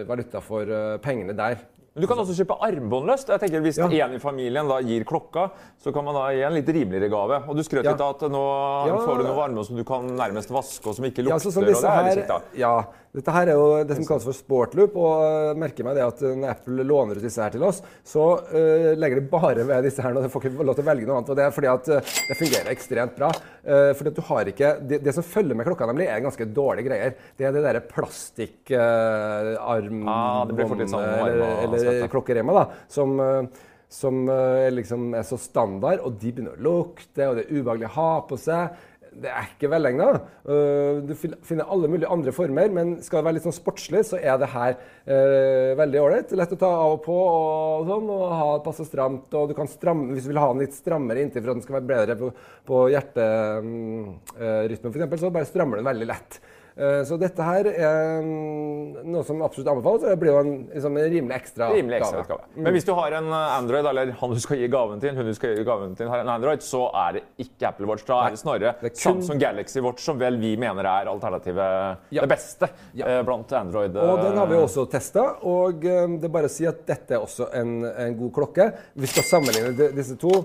valuta 0.07 0.39
for 0.39 0.69
pengene 1.03 1.33
der. 1.35 1.57
Men 1.95 2.01
Du 2.03 2.07
kan 2.11 2.19
også 2.19 2.33
kjøpe 2.35 2.57
armbåndløst. 2.59 3.29
Jeg 3.31 3.39
tenker 3.39 3.61
Hvis 3.63 3.77
Ja. 3.79 3.87
en 4.05 4.15
i 4.15 4.19
familien 4.19 4.67
da 4.67 4.81
gir 4.81 5.05
klokka, 5.05 5.49
så 5.81 5.93
kan 5.93 6.03
man 6.03 6.13
da 6.13 6.27
gi 6.33 6.41
en 6.43 6.53
litt 6.53 6.67
rimeligere 6.67 7.09
gave. 7.09 7.47
Og 7.47 7.55
Du 7.55 7.61
skrøt 7.63 7.85
Ja. 7.85 7.91
litt 7.91 8.01
av 8.01 8.15
at 8.15 8.29
nå 8.29 8.87
Ja. 8.87 8.97
får 8.97 9.17
du 9.17 9.23
noe 9.23 9.47
armbånd 9.47 9.65
som 9.65 9.77
du 9.77 9.83
kan 9.85 10.03
nærmest 10.05 10.49
vaske, 10.51 10.85
og 10.87 10.95
som 10.95 11.05
ikke 11.05 11.23
lukter. 11.23 11.29
Ja, 11.29 11.35
så 11.39 11.51
som 11.53 11.63
og 11.63 11.67
det 11.67 11.75
disse 11.75 11.87
er 11.87 12.03
litt 12.03 12.13
her, 12.15 12.21
kjekt, 12.21 12.27
da. 12.27 12.41
ja, 12.53 12.83
dette 13.15 13.33
her 13.35 13.51
er 13.51 13.57
jo 13.57 13.67
det 13.87 13.97
som 13.97 14.07
kalles 14.07 14.27
for 14.27 14.37
sportloop. 14.37 14.97
Og 14.99 15.23
jeg 15.23 15.59
merker 15.61 15.87
meg 15.87 15.97
det 15.97 16.05
at 16.05 16.23
når 16.25 16.51
Apple 16.51 16.87
låner 16.87 17.19
ut 17.19 17.25
disse 17.25 17.41
her 17.41 17.53
til 17.53 17.65
oss, 17.67 17.81
så 18.05 18.25
uh, 18.51 18.91
legger 18.99 19.21
de 19.21 19.31
bare 19.31 19.67
ved 19.67 19.87
disse 19.87 20.03
her. 20.03 20.15
og 20.15 20.25
Du 20.25 20.33
får 20.33 20.49
ikke 20.49 20.67
lov 20.67 20.77
til 20.77 20.85
å 20.85 20.89
velge 20.89 21.09
noe 21.09 21.19
annet. 21.19 21.31
Og 21.33 21.39
det 21.39 21.45
er 21.45 21.55
fordi 21.55 21.71
at 21.71 21.91
eh, 21.95 22.15
det 22.29 22.39
fungerer 22.39 22.73
ekstremt 22.73 23.19
bra. 23.19 23.29
Uh, 23.65 23.91
fordi 23.97 24.11
at 24.11 24.19
du 24.19 24.25
har 24.31 24.51
ikke, 24.51 24.73
det, 24.89 25.01
det 25.05 25.15
som 25.15 25.27
følger 25.27 25.57
med 25.57 25.69
klokka, 25.69 25.89
nemlig, 25.91 26.09
er 26.11 26.25
ganske 26.25 26.49
dårlige 26.57 26.89
greier. 26.89 27.15
Det 27.37 27.47
er 27.47 27.55
det 27.55 27.63
derre 27.65 27.85
plastikkarm... 27.91 30.03
Ah, 30.11 30.41
det 30.49 30.57
blir 30.57 30.71
fort 30.71 30.83
litt 30.83 30.91
sånn 30.91 31.05
eller, 31.05 31.63
eller 31.67 31.81
svette. 31.81 32.11
klokkeremma, 32.11 32.59
da. 32.59 32.65
Som, 32.91 33.15
Uh, 33.15 33.45
som 33.89 34.29
eh, 34.29 34.71
liksom 34.73 35.13
er 35.15 35.23
så 35.27 35.37
standard, 35.39 36.01
og 36.03 36.17
de 36.19 36.33
begynner 36.33 36.57
å 36.57 36.65
lukte, 36.65 37.27
og 37.27 37.37
det 37.37 37.45
er 37.45 37.53
ubehagelig 37.53 37.89
å 37.91 37.95
ha 37.95 38.11
på 38.27 38.39
seg. 38.41 38.81
Det 39.21 39.29
er 39.31 39.47
ikke 39.47 39.69
velegna. 39.71 40.07
Uh, 40.45 41.01
du 41.07 41.13
finner 41.15 41.69
alle 41.71 41.89
mulige 41.91 42.11
andre 42.11 42.33
former, 42.35 42.71
men 42.73 42.95
skal 43.05 43.21
det 43.21 43.27
være 43.27 43.37
litt 43.37 43.47
sånn 43.47 43.55
sportslig, 43.55 44.03
så 44.07 44.19
er 44.19 44.39
det 44.41 44.49
her 44.51 44.75
eh, 44.75 45.71
veldig 45.79 46.01
ålreit. 46.01 46.33
Lett 46.37 46.55
å 46.55 46.59
ta 46.59 46.71
av 46.81 46.97
og 46.97 47.01
på 47.05 47.15
og 47.15 47.87
sånn, 47.89 48.09
og 48.11 48.25
ha 48.35 48.49
passe 48.65 48.87
stramt. 48.87 49.33
Og 49.37 49.51
du 49.51 49.55
kan 49.57 49.69
stramme, 49.71 50.11
hvis 50.13 50.27
du 50.27 50.33
vil 50.33 50.41
ha 50.41 50.49
den 50.51 50.65
litt 50.65 50.75
strammere 50.77 51.23
inntil 51.23 51.43
for 51.43 51.53
at 51.53 51.59
den 51.59 51.65
skal 51.65 51.77
være 51.79 51.91
bedre 51.93 52.17
på, 52.19 52.31
på 52.67 52.83
hjerterytmen, 52.93 54.91
f.eks., 54.91 55.23
så 55.23 55.33
bare 55.33 55.49
strammer 55.49 55.81
den 55.81 55.89
veldig 55.89 56.09
lett. 56.11 56.39
Eh, 56.75 57.01
så 57.07 57.15
dette 57.15 57.39
her 57.39 57.67
er 57.71 58.17
mm, 58.19 59.05
noe 59.07 59.23
som 59.23 59.39
absolutt 59.45 59.69
anbefales. 59.71 60.03
Det 60.03 60.17
blir 60.19 60.33
jo 60.33 60.39
en, 60.41 60.49
liksom, 60.73 60.97
en 60.99 61.05
rimelig 61.13 61.35
ekstra 61.37 61.69
rimelig 61.71 62.01
ekstra 62.01 62.23
gave. 62.25 62.27
gave. 62.33 62.63
Men 62.65 62.75
hvis 62.75 62.87
du 62.87 62.91
har 62.97 63.15
en 63.15 63.29
eh, 63.31 63.53
Android, 63.55 63.87
eller 63.91 64.11
han 64.19 64.33
du 64.35 64.41
skal 64.43 64.59
gi 64.59 64.67
gaven 64.73 65.03
til, 65.03 65.15
hun 65.15 65.29
du 65.29 65.37
skal 65.37 65.55
gi 65.55 65.63
gaven 65.67 65.95
til 65.95 66.11
har 66.11 66.25
en 66.25 66.33
Android, 66.33 66.65
så 66.65 66.81
er 67.05 67.19
det 67.19 67.23
ikke 67.45 67.69
Apple 67.69 67.87
Watch. 67.87 68.03
Da 68.09 68.19
er 68.25 68.35
det 68.35 68.41
snarere 68.41 68.75
det 68.81 68.91
er 68.91 68.95
kun... 68.97 69.05
Samsung 69.05 69.39
Galaxy 69.39 69.83
Watch, 69.85 70.03
som 70.03 70.19
vel 70.19 70.41
vi 70.41 70.51
mener 70.59 70.89
er 70.91 71.11
alternativet 71.13 72.11
ja. 72.11 72.25
det 72.25 72.31
beste 72.33 72.69
ja. 72.91 73.07
Eh, 73.07 73.21
blant 73.27 73.55
Android. 73.55 73.95
Og 73.95 74.19
den 74.25 74.41
har 74.41 74.51
vi 74.51 74.59
også 74.59 74.85
testa. 74.91 75.25
Og 75.47 75.79
det 75.79 76.27
er 76.27 76.35
bare 76.35 76.51
å 76.51 76.55
si 76.57 76.67
at 76.67 76.83
dette 76.87 77.15
er 77.15 77.23
også 77.23 77.53
en, 77.55 77.77
en 77.87 78.19
god 78.19 78.35
klokke. 78.35 78.69
Vi 78.99 79.13
skal 79.13 79.29
sammenligne 79.31 79.93
disse 79.95 80.19
to 80.19 80.43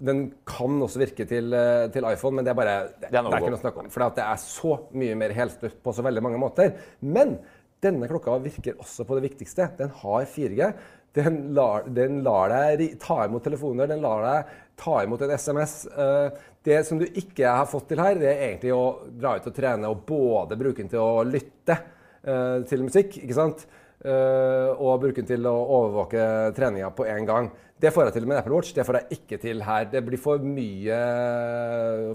den 0.00 0.22
kan 0.48 0.80
også 0.82 1.02
virke 1.02 1.26
til, 1.28 1.52
eh, 1.54 1.86
til, 1.92 2.06
iPhone, 2.08 2.38
men 2.38 2.46
det 2.46 2.52
er 2.52 2.58
bare 2.58 2.76
det, 2.88 3.10
det 3.10 3.18
er, 3.18 3.26
ikke 3.28 3.52
noe 3.52 3.58
å 3.58 3.64
snakke 3.64 3.82
om. 3.84 3.90
For 3.92 4.06
det 4.16 4.24
er 4.24 4.40
så 4.42 4.76
mye 4.96 5.18
mer 5.20 5.34
helstøtt 5.36 5.80
på 5.84 5.94
så 5.96 6.04
veldig 6.06 6.22
mange 6.24 6.40
måter. 6.40 6.72
Men 7.00 7.36
denne 7.84 8.08
klokka 8.08 8.38
virker 8.44 8.80
også 8.80 9.06
på 9.08 9.18
det 9.18 9.28
viktigste. 9.28 9.70
Den 9.78 9.92
har 10.02 10.26
4G. 10.28 10.72
Den 11.16 11.38
lar, 11.56 11.88
den 11.90 12.20
lar 12.22 12.52
deg 12.52 13.00
ta 13.02 13.24
imot 13.26 13.42
telefoner, 13.42 13.88
den 13.90 14.02
lar 14.04 14.22
deg 14.22 14.58
ta 14.80 15.00
imot 15.04 15.24
en 15.26 15.34
SMS. 15.34 15.74
Eh, 15.90 16.46
det 16.66 16.82
som 16.86 17.00
du 17.00 17.06
ikke 17.08 17.50
har 17.50 17.68
fått 17.68 17.88
til 17.90 18.02
her, 18.02 18.20
det 18.20 18.30
er 18.30 18.44
egentlig 18.50 18.74
å 18.76 18.84
dra 19.08 19.36
ut 19.36 19.48
og 19.48 19.56
trene 19.56 19.90
og 19.90 20.04
både 20.08 20.58
bruke 20.60 20.82
den 20.82 20.92
til 20.92 21.02
å 21.02 21.24
lytte 21.26 21.76
eh, 21.76 22.60
til 22.68 22.84
musikk, 22.86 23.18
ikke 23.24 23.36
sant? 23.36 23.66
Og 24.00 25.00
bruke 25.02 25.20
den 25.20 25.28
til 25.28 25.44
å 25.44 25.56
overvåke 25.76 26.22
treninga 26.56 26.88
på 26.96 27.04
en 27.04 27.26
gang. 27.28 27.50
Det 27.80 27.92
får 27.92 28.06
jeg 28.06 28.14
til 28.18 28.28
med 28.28 28.38
Apple 28.40 28.56
Watch, 28.56 28.72
det 28.76 28.84
får 28.84 28.98
jeg 28.98 29.18
ikke 29.18 29.38
til 29.40 29.62
her. 29.64 29.86
Det 29.92 30.02
blir 30.04 30.20
for 30.20 30.40
mye 30.44 30.96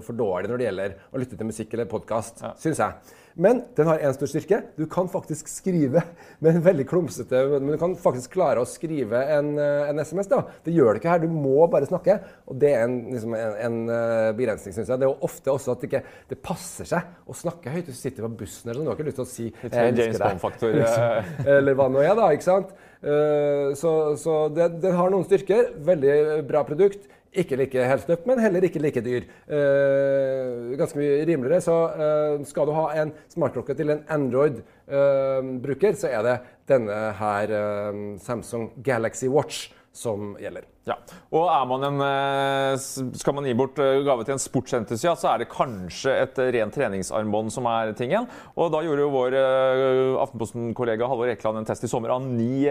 for 0.06 0.18
dårlig 0.18 0.50
når 0.50 0.60
det 0.60 0.66
gjelder 0.68 0.98
å 1.10 1.22
lytte 1.22 1.38
til 1.38 1.48
musikk 1.48 1.74
eller 1.74 1.88
podkast, 1.90 2.42
ja. 2.42 2.52
syns 2.62 2.82
jeg. 2.82 3.16
Men 3.36 3.60
den 3.76 3.88
har 3.90 4.00
én 4.00 4.14
stor 4.16 4.30
styrke. 4.30 4.62
Du 4.78 4.86
kan 4.88 5.08
faktisk 5.12 5.48
skrive 5.52 6.00
med 6.40 6.56
en 6.56 6.62
veldig 6.64 6.86
klumsete 6.88 7.42
Men 7.52 7.74
du 7.74 7.78
kan 7.80 7.92
faktisk 8.00 8.32
klare 8.32 8.62
å 8.62 8.68
skrive 8.68 9.20
en, 9.34 9.50
eh, 9.60 9.90
en 9.90 10.00
SMS. 10.00 10.30
da. 10.30 10.42
Det 10.64 10.72
gjør 10.72 10.96
du 10.96 11.00
ikke 11.00 11.12
her. 11.12 11.20
Du 11.20 11.28
må 11.28 11.66
bare 11.68 11.88
snakke. 11.88 12.16
Og 12.48 12.56
det 12.62 12.72
er 12.72 12.86
en, 12.86 12.96
liksom 13.12 13.34
en, 13.36 13.58
en 13.66 13.76
eh, 13.92 14.30
begrensning, 14.38 14.72
syns 14.72 14.88
jeg. 14.88 15.02
Det 15.02 15.08
er 15.08 15.12
jo 15.12 15.28
ofte 15.28 15.52
også 15.52 15.74
at 15.74 15.84
det 15.84 15.90
ikke 15.90 16.02
det 16.32 16.40
passer 16.40 16.88
seg 16.88 17.28
å 17.28 17.36
snakke 17.36 17.74
høyt. 17.74 17.90
Du 17.90 17.96
sitter 17.96 18.24
på 18.24 18.32
bussen 18.40 18.70
eller 18.70 18.80
sånn. 18.80 18.88
Du 18.88 18.94
har 18.94 18.98
ikke 18.98 19.10
lyst 19.10 19.20
til 19.20 19.26
å 19.26 19.34
si 19.34 19.50
jeg 19.52 20.00
James 20.00 20.22
Bond-faktor. 20.22 20.80
eller 21.58 21.76
hva 21.76 21.90
nå 21.92 22.00
er, 22.06 22.14
da. 22.16 22.30
ikke 22.32 22.48
sant? 22.48 22.72
Eh, 23.04 23.74
så, 23.76 23.92
så 24.16 24.38
det, 24.48 24.70
det 24.80 24.96
har 24.96 25.12
noen 25.12 25.28
styrker. 25.28 25.74
Veldig 25.92 26.16
bra 26.48 26.64
produkt. 26.64 27.04
Ikke 27.36 27.58
like 27.60 27.86
helstøpt, 27.90 28.26
men 28.28 28.40
heller 28.40 28.64
ikke 28.64 28.80
like 28.80 29.02
dyr. 29.04 29.26
Eh, 29.48 30.74
ganske 30.80 30.98
mye 31.00 31.24
rimeligere. 31.28 31.60
Så 31.64 31.76
eh, 31.92 32.44
skal 32.48 32.68
du 32.68 32.74
ha 32.76 32.86
en 33.02 33.12
smartklokke 33.32 33.76
til 33.76 33.92
en 33.92 34.04
Android-bruker, 34.16 35.92
eh, 35.92 35.98
så 36.00 36.12
er 36.12 36.22
det 36.26 36.36
denne 36.70 37.00
her 37.20 37.52
eh, 37.60 38.00
Samsung 38.24 38.70
Galaxy 38.84 39.28
Watch 39.28 39.68
som 39.96 40.34
gjelder. 40.40 40.66
Ja, 40.86 40.94
og 41.34 41.82
en, 41.82 42.00
eh, 42.00 42.76
Skal 42.78 43.34
man 43.34 43.44
gi 43.44 43.54
bort 43.54 43.78
eh, 43.82 44.04
gave 44.06 44.24
til 44.24 44.36
en 44.36 44.38
sportsentusiast, 44.38 45.22
så 45.22 45.32
er 45.32 45.38
det 45.42 45.48
kanskje 45.50 46.12
et 46.22 46.38
rent 46.54 46.74
treningsarmbånd 46.74 47.50
som 47.50 47.66
er 47.66 47.92
tingen. 47.92 48.28
Og 48.54 48.70
Da 48.70 48.82
gjorde 48.84 49.02
jo 49.02 49.10
vår 49.10 49.34
eh, 49.34 50.22
Aftenposten-kollega 50.22 51.08
Halvor 51.08 51.32
Ekeland 51.32 51.58
en 51.58 51.64
test 51.66 51.82
i 51.82 51.90
sommer 51.90 52.14
av 52.14 52.22
ni 52.22 52.66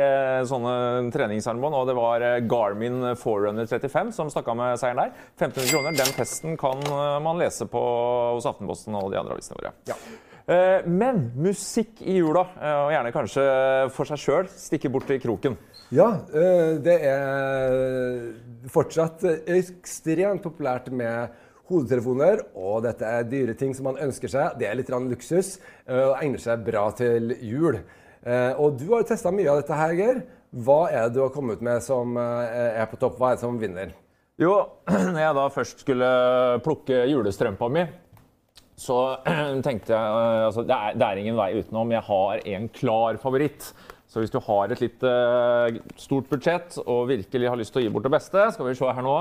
sånne 0.48 1.12
treningsarmbånd. 1.12 1.76
og 1.76 1.88
Det 1.88 1.96
var 1.98 2.20
Garmin 2.48 3.16
Forerunner 3.20 3.68
35 3.68 4.14
som 4.14 4.30
stakk 4.30 4.48
av 4.48 4.58
med 4.62 4.80
seieren 4.80 5.04
der. 5.04 5.12
1500 5.36 5.72
kroner. 5.74 5.98
Den 5.98 6.16
testen 6.16 6.58
kan 6.58 6.80
man 7.22 7.38
lese 7.42 7.68
på 7.68 7.82
hos 8.36 8.48
Aftenposten 8.48 8.96
og 8.96 9.12
de 9.12 9.20
andre 9.20 9.36
avisene 9.36 9.60
våre. 9.60 9.74
Ja. 9.90 10.00
Men 10.86 11.32
musikk 11.42 12.04
i 12.06 12.20
jula, 12.20 12.46
og 12.46 12.92
gjerne 12.94 13.12
kanskje 13.12 13.46
for 13.96 14.06
seg 14.06 14.22
sjøl, 14.22 14.52
stikke 14.52 14.92
bort 14.94 15.08
til 15.10 15.20
kroken. 15.24 15.58
Ja, 15.96 16.10
eh, 16.34 16.76
det 16.84 16.96
er 17.08 18.66
fortsatt 18.74 19.22
ekstremt 19.48 20.44
populært 20.44 20.90
med 20.92 21.32
hodetelefoner. 21.70 22.42
Og 22.58 22.82
dette 22.84 23.08
er 23.08 23.28
dyre 23.30 23.56
ting 23.56 23.72
som 23.78 23.88
man 23.88 24.02
ønsker 24.04 24.32
seg. 24.32 24.58
Det 24.60 24.68
er 24.68 24.76
litt 24.76 24.92
luksus 24.92 25.56
eh, 25.88 26.02
og 26.02 26.18
egner 26.20 26.42
seg 26.42 26.66
bra 26.68 26.90
til 26.98 27.32
jul. 27.40 27.80
Eh, 28.26 28.52
og 28.60 28.76
du 28.80 28.90
har 28.92 29.06
jo 29.06 29.10
testa 29.14 29.32
mye 29.32 29.48
av 29.54 29.62
dette 29.62 29.80
her, 29.80 29.96
Geir. 29.96 30.24
Hva 30.66 30.82
er 30.90 31.08
det 31.08 31.16
du 31.16 31.22
har 31.24 31.32
kommet 31.36 31.60
ut 31.60 31.66
med 31.68 31.84
som 31.84 32.18
er 32.18 32.86
på 32.92 33.00
topp? 33.00 33.18
Hva 33.20 33.32
er 33.32 33.38
det 33.38 33.44
som 33.44 33.60
vinner? 33.60 33.96
Jo, 34.40 34.54
når 35.14 35.22
jeg 35.22 35.38
da 35.40 35.48
først 35.52 35.86
skulle 35.86 36.12
plukke 36.64 37.06
julestrømpa 37.12 37.72
mi, 37.72 37.88
så 38.76 39.00
tenkte 39.68 39.96
jeg 39.96 40.46
altså, 40.50 40.64
det, 40.68 40.76
er, 40.76 41.00
det 41.00 41.08
er 41.08 41.24
ingen 41.24 41.40
vei 41.40 41.54
utenom. 41.60 41.92
Jeg 41.96 42.08
har 42.10 42.48
en 42.56 42.72
klar 42.84 43.20
favoritt. 43.24 43.72
Så 44.12 44.22
hvis 44.22 44.34
du 44.34 44.40
har 44.46 44.72
et 44.72 44.82
litt 44.84 45.02
uh, 45.04 45.76
stort 46.00 46.30
budsjett 46.32 46.78
og 46.86 47.08
virkelig 47.10 47.50
har 47.52 47.60
lyst 47.60 47.74
til 47.76 47.84
å 47.84 47.86
gi 47.86 47.94
bort 47.94 48.06
det 48.06 48.14
beste, 48.14 48.44
skal 48.56 48.70
vi 48.70 48.76
se 48.78 48.92
her 48.98 49.06
nå. 49.06 49.16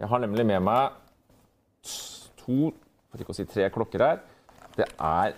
Jeg 0.00 0.10
har 0.10 0.22
nemlig 0.24 0.46
med 0.48 0.64
meg 0.64 0.96
to, 2.40 2.72
for 3.10 3.22
ikke 3.22 3.34
å 3.34 3.38
si 3.38 3.46
tre 3.48 3.68
klokker 3.72 4.02
her. 4.04 4.22
Det 4.74 4.88
er 4.98 5.34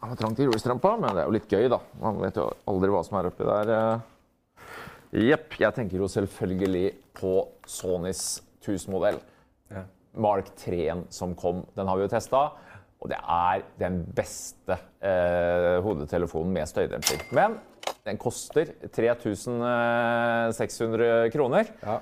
Jeg 0.00 0.08
har 0.08 0.16
trangt 0.16 0.38
i 0.40 0.46
julestrømpa, 0.46 0.94
men 0.96 1.12
det 1.12 1.20
er 1.20 1.26
jo 1.28 1.34
litt 1.34 1.50
gøy, 1.52 1.66
da. 1.68 1.76
Man 2.00 2.22
vet 2.22 2.38
jo 2.40 2.46
aldri 2.72 2.88
hva 2.88 3.02
som 3.04 3.18
er 3.18 3.26
oppi 3.28 3.44
der. 3.44 3.72
Jepp. 5.10 5.58
Jeg 5.60 5.76
tenker 5.76 6.00
jo 6.00 6.08
selvfølgelig 6.08 6.86
på 7.18 7.34
Sonys 7.68 8.40
1000-modell. 8.62 9.18
Ja. 9.68 9.82
Mark 10.16 10.48
3-en 10.62 11.04
som 11.12 11.34
kom. 11.36 11.66
Den 11.76 11.90
har 11.90 11.98
vi 11.98 12.06
jo 12.06 12.12
testa. 12.14 12.46
Og 13.00 13.12
det 13.12 13.18
er 13.20 13.62
den 13.80 14.00
beste 14.16 14.76
eh, 15.04 15.76
hodetelefonen 15.84 16.52
med 16.56 16.68
støydemper. 16.68 17.22
Men 17.36 17.58
den 18.06 18.18
koster 18.20 18.66
3600 18.94 21.30
kroner. 21.34 21.64
Ja. 21.82 21.98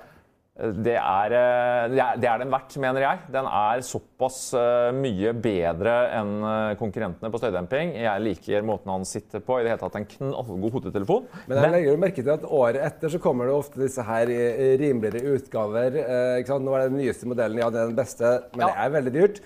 Det 0.59 0.97
er, 0.99 1.33
eh, 1.39 1.93
det 2.19 2.27
er, 2.27 2.41
den 2.41 2.51
verdt, 2.51 2.73
mener 2.83 3.05
jeg. 3.05 3.21
Den 3.31 3.47
er 3.47 3.83
såpass 3.87 4.41
eh, 4.59 4.89
mye 4.91 5.31
bedre 5.39 5.93
enn 6.19 6.33
eh, 6.43 6.73
konkurrentene 6.81 7.31
på 7.31 7.39
støydemping. 7.39 7.93
Jeg 8.03 8.25
liker 8.25 8.67
måten 8.67 8.91
han 8.91 9.07
sitter 9.07 9.39
på. 9.39 9.61
i 9.61 9.63
det 9.63 9.71
hele 9.71 9.83
tatt 9.85 10.01
En 10.01 10.09
knallgod 10.17 10.81
hodetelefon. 10.81 11.29
Men 11.47 11.63
jeg 11.63 11.75
legger 11.77 12.03
merke 12.03 12.25
til 12.25 12.35
at 12.35 12.49
året 12.51 12.83
etter 12.89 13.15
så 13.15 13.23
kommer 13.23 13.47
det 13.47 13.55
ofte 13.55 13.85
disse 13.85 14.03
her 14.03 14.35
rimeligere 14.83 15.39
utgaver. 15.39 15.95
Nå 15.95 16.75
er 16.75 16.83
det 16.83 16.91
den 16.91 17.01
nyeste 17.05 17.31
modellen, 17.31 17.63
ja, 17.63 17.71
det 17.71 17.85
er 17.85 17.93
den 17.93 18.01
beste, 18.01 18.35
men 18.57 18.67
ja. 18.67 18.73
det 18.73 18.83
er 18.83 18.95
veldig 18.99 19.15
dyrt. 19.15 19.41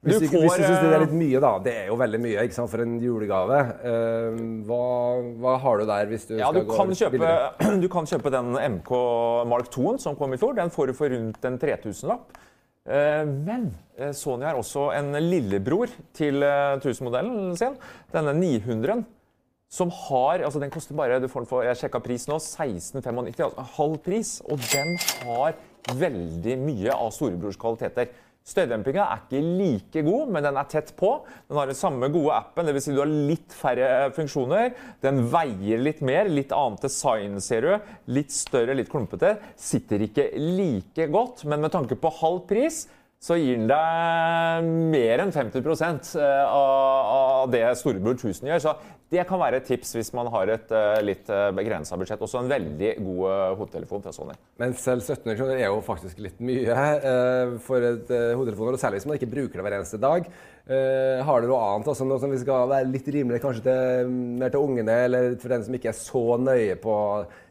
Hvis 0.00 0.16
du, 0.16 0.30
får, 0.32 0.40
hvis 0.46 0.54
du 0.56 0.62
syns 0.64 0.78
det 0.80 0.92
er 0.96 1.02
litt 1.02 1.12
mye, 1.12 1.40
da. 1.44 1.48
Det 1.60 1.72
er 1.82 1.88
jo 1.90 1.96
veldig 2.00 2.18
mye 2.24 2.44
ikke 2.48 2.56
sant, 2.56 2.70
for 2.72 2.80
en 2.80 2.94
julegave. 3.02 3.58
Uh, 3.84 4.38
hva, 4.64 4.84
hva, 5.42 5.56
har 5.60 5.82
du 5.82 5.90
der 5.90 6.08
hvis 6.08 6.24
du 6.30 6.38
ja, 6.38 6.48
skal 6.48 6.64
du 6.64 6.70
gå 6.70 6.86
kjøpe, 7.02 7.32
Du 7.82 7.88
kan 7.92 8.08
kjøpe 8.08 8.32
den 8.32 8.56
MK 8.78 8.92
Mark 9.50 9.68
2-en 9.74 10.00
som 10.00 10.16
kom 10.16 10.32
i 10.32 10.38
fjor. 10.40 10.56
Den 10.56 10.72
får 10.72 10.88
du 10.88 10.96
for 10.96 11.12
rundt 11.12 11.44
en 11.44 11.60
3000-lapp. 11.60 12.32
Uh, 12.88 12.96
eh, 12.96 13.28
men 13.28 13.68
Sony 14.16 14.48
har 14.48 14.56
også 14.56 14.86
en 14.96 15.12
lillebror 15.20 15.92
til 16.16 16.40
1000-modellen 16.40 17.52
sin. 17.60 17.76
Denne 18.14 18.32
900-en. 18.40 19.04
Som 19.70 19.92
har 20.08 20.40
altså 20.42 20.58
Den 20.58 20.72
koster 20.72 20.96
bare 20.98 21.20
du 21.22 21.28
får 21.30 21.44
den 21.44 21.50
for, 21.52 21.62
Jeg 21.62 21.78
sjekka 21.78 22.00
pris 22.02 22.24
nå. 22.26 22.40
1695, 22.40 23.36
altså 23.50 23.68
halv 23.76 24.00
pris. 24.08 24.32
Og 24.48 24.64
den 24.72 24.96
har 25.28 25.60
veldig 26.00 26.56
mye 26.64 26.96
av 26.96 27.12
storebrors 27.14 27.60
kvaliteter. 27.60 28.08
Støydempinga 28.46 29.04
er 29.04 29.20
ikke 29.20 29.40
like 29.44 30.02
god, 30.06 30.30
men 30.32 30.46
den 30.46 30.56
er 30.58 30.68
tett 30.70 30.94
på. 30.98 31.10
Den 31.46 31.58
har 31.60 31.68
den 31.70 31.78
samme 31.78 32.08
gode 32.10 32.34
appen, 32.34 32.66
dvs. 32.66 32.86
Si 32.88 32.94
du 32.96 33.02
har 33.02 33.10
litt 33.10 33.54
færre 33.54 33.90
funksjoner. 34.16 34.72
Den 35.04 35.22
veier 35.30 35.82
litt 35.82 36.00
mer. 36.06 36.30
Litt 36.30 36.54
annet 36.56 36.86
design, 36.88 37.36
ser 37.44 37.66
du. 37.66 37.92
Litt 38.16 38.32
større, 38.34 38.74
litt 38.78 38.90
klumpete. 38.90 39.36
Sitter 39.60 40.06
ikke 40.06 40.30
like 40.40 41.10
godt, 41.12 41.44
men 41.46 41.62
med 41.62 41.74
tanke 41.76 42.00
på 42.00 42.14
halv 42.22 42.42
pris 42.50 42.86
så 43.20 43.36
gir 43.36 43.58
den 43.58 43.66
deg 43.68 44.68
mer 44.94 45.20
enn 45.20 45.32
50 45.34 45.60
eh, 46.16 46.54
av 46.56 47.50
det 47.52 47.66
Storebror 47.76 48.16
1000 48.16 48.48
gjør. 48.48 48.62
Så 48.64 48.72
det 49.10 49.24
kan 49.26 49.40
være 49.42 49.58
et 49.58 49.66
tips 49.66 49.96
hvis 49.96 50.12
man 50.14 50.28
har 50.30 50.52
et 50.54 50.68
uh, 50.70 51.00
litt 51.02 51.26
eh, 51.34 51.48
begrensa 51.56 51.96
budsjett. 51.98 52.20
Også 52.22 52.38
en 52.44 52.50
veldig 52.50 52.92
god 53.02 53.22
uh, 53.26 53.56
hodetelefon 53.58 54.04
fra 54.04 54.12
Sony. 54.14 54.36
Men 54.62 54.76
selv 54.78 55.02
1700 55.02 55.38
kroner 55.40 55.58
er 55.58 55.66
jo 55.66 55.80
faktisk 55.82 56.20
litt 56.22 56.38
mye 56.38 56.76
for 57.66 57.82
et 57.88 58.12
uh, 58.14 58.36
hodetelefon, 58.38 58.70
og 58.70 58.78
særlig 58.78 59.00
hvis 59.00 59.08
man 59.10 59.18
ikke 59.18 59.32
bruker 59.32 59.58
det 59.58 59.66
hver 59.66 59.78
eneste 59.80 60.00
dag. 60.02 60.30
Har 60.70 61.42
du 61.42 61.48
noe 61.50 61.60
annet 61.66 61.88
også, 61.90 62.04
noe 62.06 62.20
som 62.22 62.30
vi 62.30 62.38
skal 62.38 62.68
være 62.70 62.86
litt 62.86 63.08
rimeligere 63.10 63.42
kanskje 63.42 63.64
til, 63.64 64.10
mer 64.38 64.52
til 64.52 64.62
ungene, 64.62 64.98
eller 65.08 65.32
for 65.42 65.50
den 65.50 65.64
som 65.66 65.74
ikke 65.74 65.90
er 65.90 65.96
så 65.98 66.22
nøye 66.38 66.76
på 66.78 66.94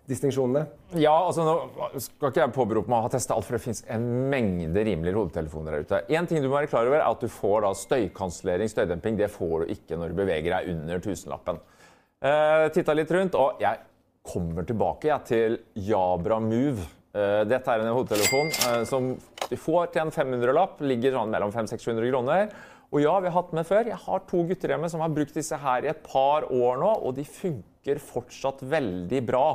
distinksjonene? 0.09 0.65
Ja, 0.97 1.13
altså 1.13 1.45
nå 1.45 1.55
skal 2.01 2.31
ikke 2.31 2.41
jeg 2.41 2.53
påberope 2.55 2.91
meg 2.91 2.99
å 2.99 3.05
ha 3.05 3.11
testa 3.13 3.35
alt, 3.35 3.45
for 3.47 3.57
det 3.57 3.63
fins 3.63 3.83
en 3.93 4.05
mengde 4.31 4.83
rimelige 4.85 5.17
hodetelefoner 5.17 5.75
der 5.77 5.85
ute. 5.85 6.01
En 6.17 6.29
ting 6.29 6.41
du 6.41 6.49
må 6.49 6.57
være 6.57 6.71
klar 6.71 6.89
over, 6.89 6.99
er 6.99 7.07
at 7.07 7.21
du 7.21 7.29
får 7.31 7.65
da 7.65 7.73
støykansellering, 7.77 8.71
støydemping. 8.71 9.19
Det 9.19 9.29
får 9.33 9.63
du 9.63 9.75
ikke 9.75 9.99
når 9.99 10.13
du 10.13 10.21
beveger 10.21 10.55
deg 10.55 10.71
under 10.73 11.03
tusenlappen. 11.05 11.61
Uh, 12.19 12.65
Titta 12.75 12.95
litt 12.97 13.13
rundt, 13.15 13.37
og 13.39 13.61
jeg 13.63 13.79
kommer 14.29 14.65
tilbake 14.67 15.11
jeg, 15.11 15.27
til 15.29 15.59
Jabra 15.87 16.41
Move. 16.43 16.87
Uh, 17.13 17.45
dette 17.49 17.71
er 17.71 17.85
en 17.85 17.95
hodetelefon 17.95 18.51
uh, 18.65 18.81
som 18.89 19.13
du 19.49 19.55
får 19.57 19.93
til 19.93 20.03
en 20.03 20.13
500-lapp. 20.13 20.81
Ligger 20.85 21.15
sånn 21.15 21.31
mellom 21.33 21.53
500-600 21.53 22.11
kroner. 22.11 22.51
Og 22.89 23.03
ja, 23.03 23.13
vi 23.21 23.29
har 23.29 23.35
hatt 23.37 23.51
med 23.53 23.67
før. 23.69 23.85
Jeg 23.91 24.01
har 24.01 24.23
to 24.29 24.41
gutter 24.49 24.73
hjemme 24.73 24.89
som 24.89 25.03
har 25.03 25.13
brukt 25.13 25.35
disse 25.37 25.57
her 25.61 25.85
i 25.85 25.91
et 25.91 26.01
par 26.05 26.47
år 26.49 26.79
nå, 26.81 26.89
og 27.05 27.13
de 27.19 27.25
funker 27.27 28.01
fortsatt 28.01 28.63
veldig 28.65 29.21
bra. 29.27 29.45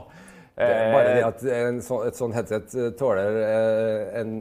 Det 0.55 0.71
er 0.71 0.93
bare 0.95 1.17
det 1.17 1.27
at 1.27 1.83
så, 1.83 2.05
et 2.07 2.19
sånt 2.19 2.37
headset 2.37 2.79
eh, 2.79 2.93
tåler 2.99 3.41
eh, 3.43 4.21
en 4.21 4.39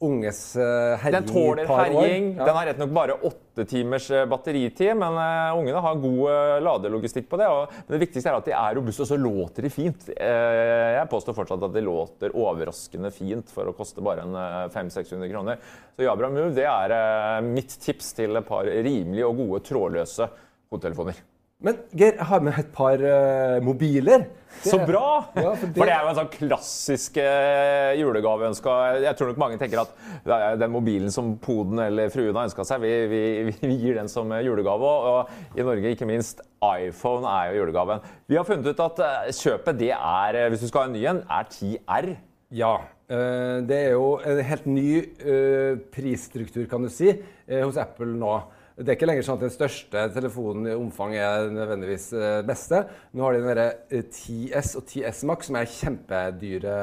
unges 0.00 0.38
herjing 0.56 1.12
Den 1.12 1.26
tåler 1.28 1.68
herjing. 1.68 2.28
Ja. 2.38 2.46
Den 2.48 2.56
har 2.56 2.68
rett 2.70 2.78
nok 2.80 2.92
bare 2.96 3.18
åtte 3.28 3.66
timers 3.68 4.06
batteritid, 4.30 4.94
men 4.96 5.18
ungene 5.58 5.82
har 5.84 5.98
god 6.00 6.62
ladelogistikk 6.64 7.28
på 7.28 7.36
det. 7.36 7.48
Men 7.50 7.92
det 7.92 8.00
viktigste 8.06 8.32
er 8.32 8.38
at 8.38 8.48
de 8.48 8.54
er 8.56 8.78
robuste, 8.78 9.04
og 9.04 9.10
så 9.10 9.18
låter 9.20 9.68
de 9.68 9.72
fint. 9.74 10.08
Jeg 10.16 11.04
påstår 11.12 11.36
fortsatt 11.36 11.68
at 11.68 11.76
de 11.76 11.82
låter 11.84 12.32
overraskende 12.32 13.12
fint 13.12 13.52
for 13.52 13.68
å 13.68 13.76
koste 13.76 14.00
bare 14.00 14.24
en 14.24 14.40
500-600 14.72 15.28
kroner. 15.34 15.60
Så 15.92 16.08
Jabra 16.08 16.32
Move 16.32 16.56
det 16.56 16.64
er 16.64 17.44
mitt 17.44 17.76
tips 17.84 18.14
til 18.22 18.40
et 18.40 18.48
par 18.48 18.72
rimelige 18.72 19.28
og 19.28 19.36
gode 19.44 19.60
trådløse 19.68 20.30
hodetelefoner. 20.72 21.20
Men 21.60 21.80
Geir, 21.92 22.14
jeg 22.16 22.24
har 22.24 22.40
med 22.40 22.56
et 22.56 22.68
par 22.72 23.02
uh, 23.04 23.58
mobiler. 23.60 24.22
Det, 24.50 24.70
så 24.72 24.78
bra! 24.80 25.26
Ja, 25.36 25.52
for, 25.52 25.66
det... 25.68 25.74
for, 25.76 25.84
det... 25.84 25.92
er 25.92 26.04
jo 26.04 26.10
en 26.10 26.16
sånn 26.16 26.30
klassisk 26.32 27.18
uh, 27.20 27.90
julegaveønska. 28.00 28.76
Jeg 29.04 29.18
tror 29.18 29.28
nok 29.30 29.40
mange 29.42 29.58
tenker 29.60 29.82
at 29.82 29.92
den 30.60 30.72
mobilen 30.72 31.12
som 31.12 31.34
poden 31.40 31.82
eller 31.84 32.08
fruen 32.12 32.32
har 32.36 32.48
ønska 32.48 32.64
seg, 32.64 32.80
vi, 32.80 32.92
vi, 33.12 33.20
vi, 33.60 33.74
gir 33.76 33.98
den 34.00 34.08
som 34.08 34.32
julegave. 34.40 34.92
Og 35.12 35.58
i 35.60 35.66
Norge 35.66 35.92
ikke 35.92 36.08
minst 36.08 36.40
iPhone 36.64 37.28
er 37.28 37.50
jo 37.50 37.60
julegaven. 37.60 38.08
Vi 38.30 38.40
har 38.40 38.48
funnet 38.48 38.72
ut 38.72 38.80
at 38.86 39.02
uh, 39.04 39.28
kjøpet, 39.28 39.82
det 39.82 39.92
er, 39.98 40.40
hvis 40.48 40.64
du 40.64 40.70
skal 40.70 40.86
ha 40.86 40.88
en 40.88 40.96
ny 40.96 41.04
en, 41.12 41.20
er 41.28 41.52
10R. 41.58 42.10
Ja. 42.56 42.72
Det 43.10 43.74
er 43.74 43.96
jo 43.96 44.20
en 44.22 44.38
helt 44.46 44.66
ny 44.70 44.84
prisstruktur, 45.90 46.62
kan 46.70 46.84
du 46.86 46.90
si, 46.94 47.10
hos 47.50 47.78
Apple 47.82 48.14
nå. 48.14 48.36
Det 48.80 48.88
er 48.88 48.96
ikke 48.96 49.08
lenger 49.10 49.24
sånn 49.26 49.36
at 49.36 49.42
den 49.44 49.52
største 49.52 50.02
telefonen 50.14 50.68
i 50.70 50.72
omfang 50.72 51.12
er 51.12 51.50
nødvendigvis 51.52 52.06
eh, 52.16 52.38
beste. 52.48 52.78
Nå 53.12 53.26
har 53.26 53.36
de 53.36 53.42
den 53.44 54.06
10S 54.08 54.70
eh, 54.70 54.78
og 54.78 54.86
10S 54.86 55.20
Max, 55.28 55.50
som 55.50 55.58
er 55.60 55.68
kjempedyre 55.68 56.76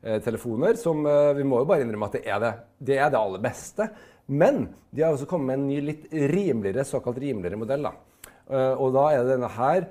eh, 0.00 0.16
telefoner. 0.24 0.78
Som 0.80 1.04
vi 1.36 1.44
må 1.44 1.60
jo 1.60 1.68
bare 1.68 1.84
innrømme 1.84 2.08
at 2.08 2.16
det 2.16 2.22
er 2.24 2.40
det, 2.40 2.52
det, 2.78 2.96
er 2.96 3.12
det 3.12 3.20
aller 3.20 3.44
beste. 3.44 3.90
Men 4.32 4.62
de 4.88 5.04
har 5.04 5.12
også 5.12 5.28
kommet 5.28 5.50
med 5.50 5.58
en 5.58 5.68
ny, 5.68 5.82
litt 5.90 6.08
rimeligere, 6.32 6.88
såkalt 6.88 7.20
rimeligere 7.20 7.60
modell. 7.60 7.84
Da. 7.90 7.92
Og 8.80 8.88
da 8.96 9.04
er 9.10 9.20
det 9.20 9.34
denne 9.34 9.52
her. 9.58 9.90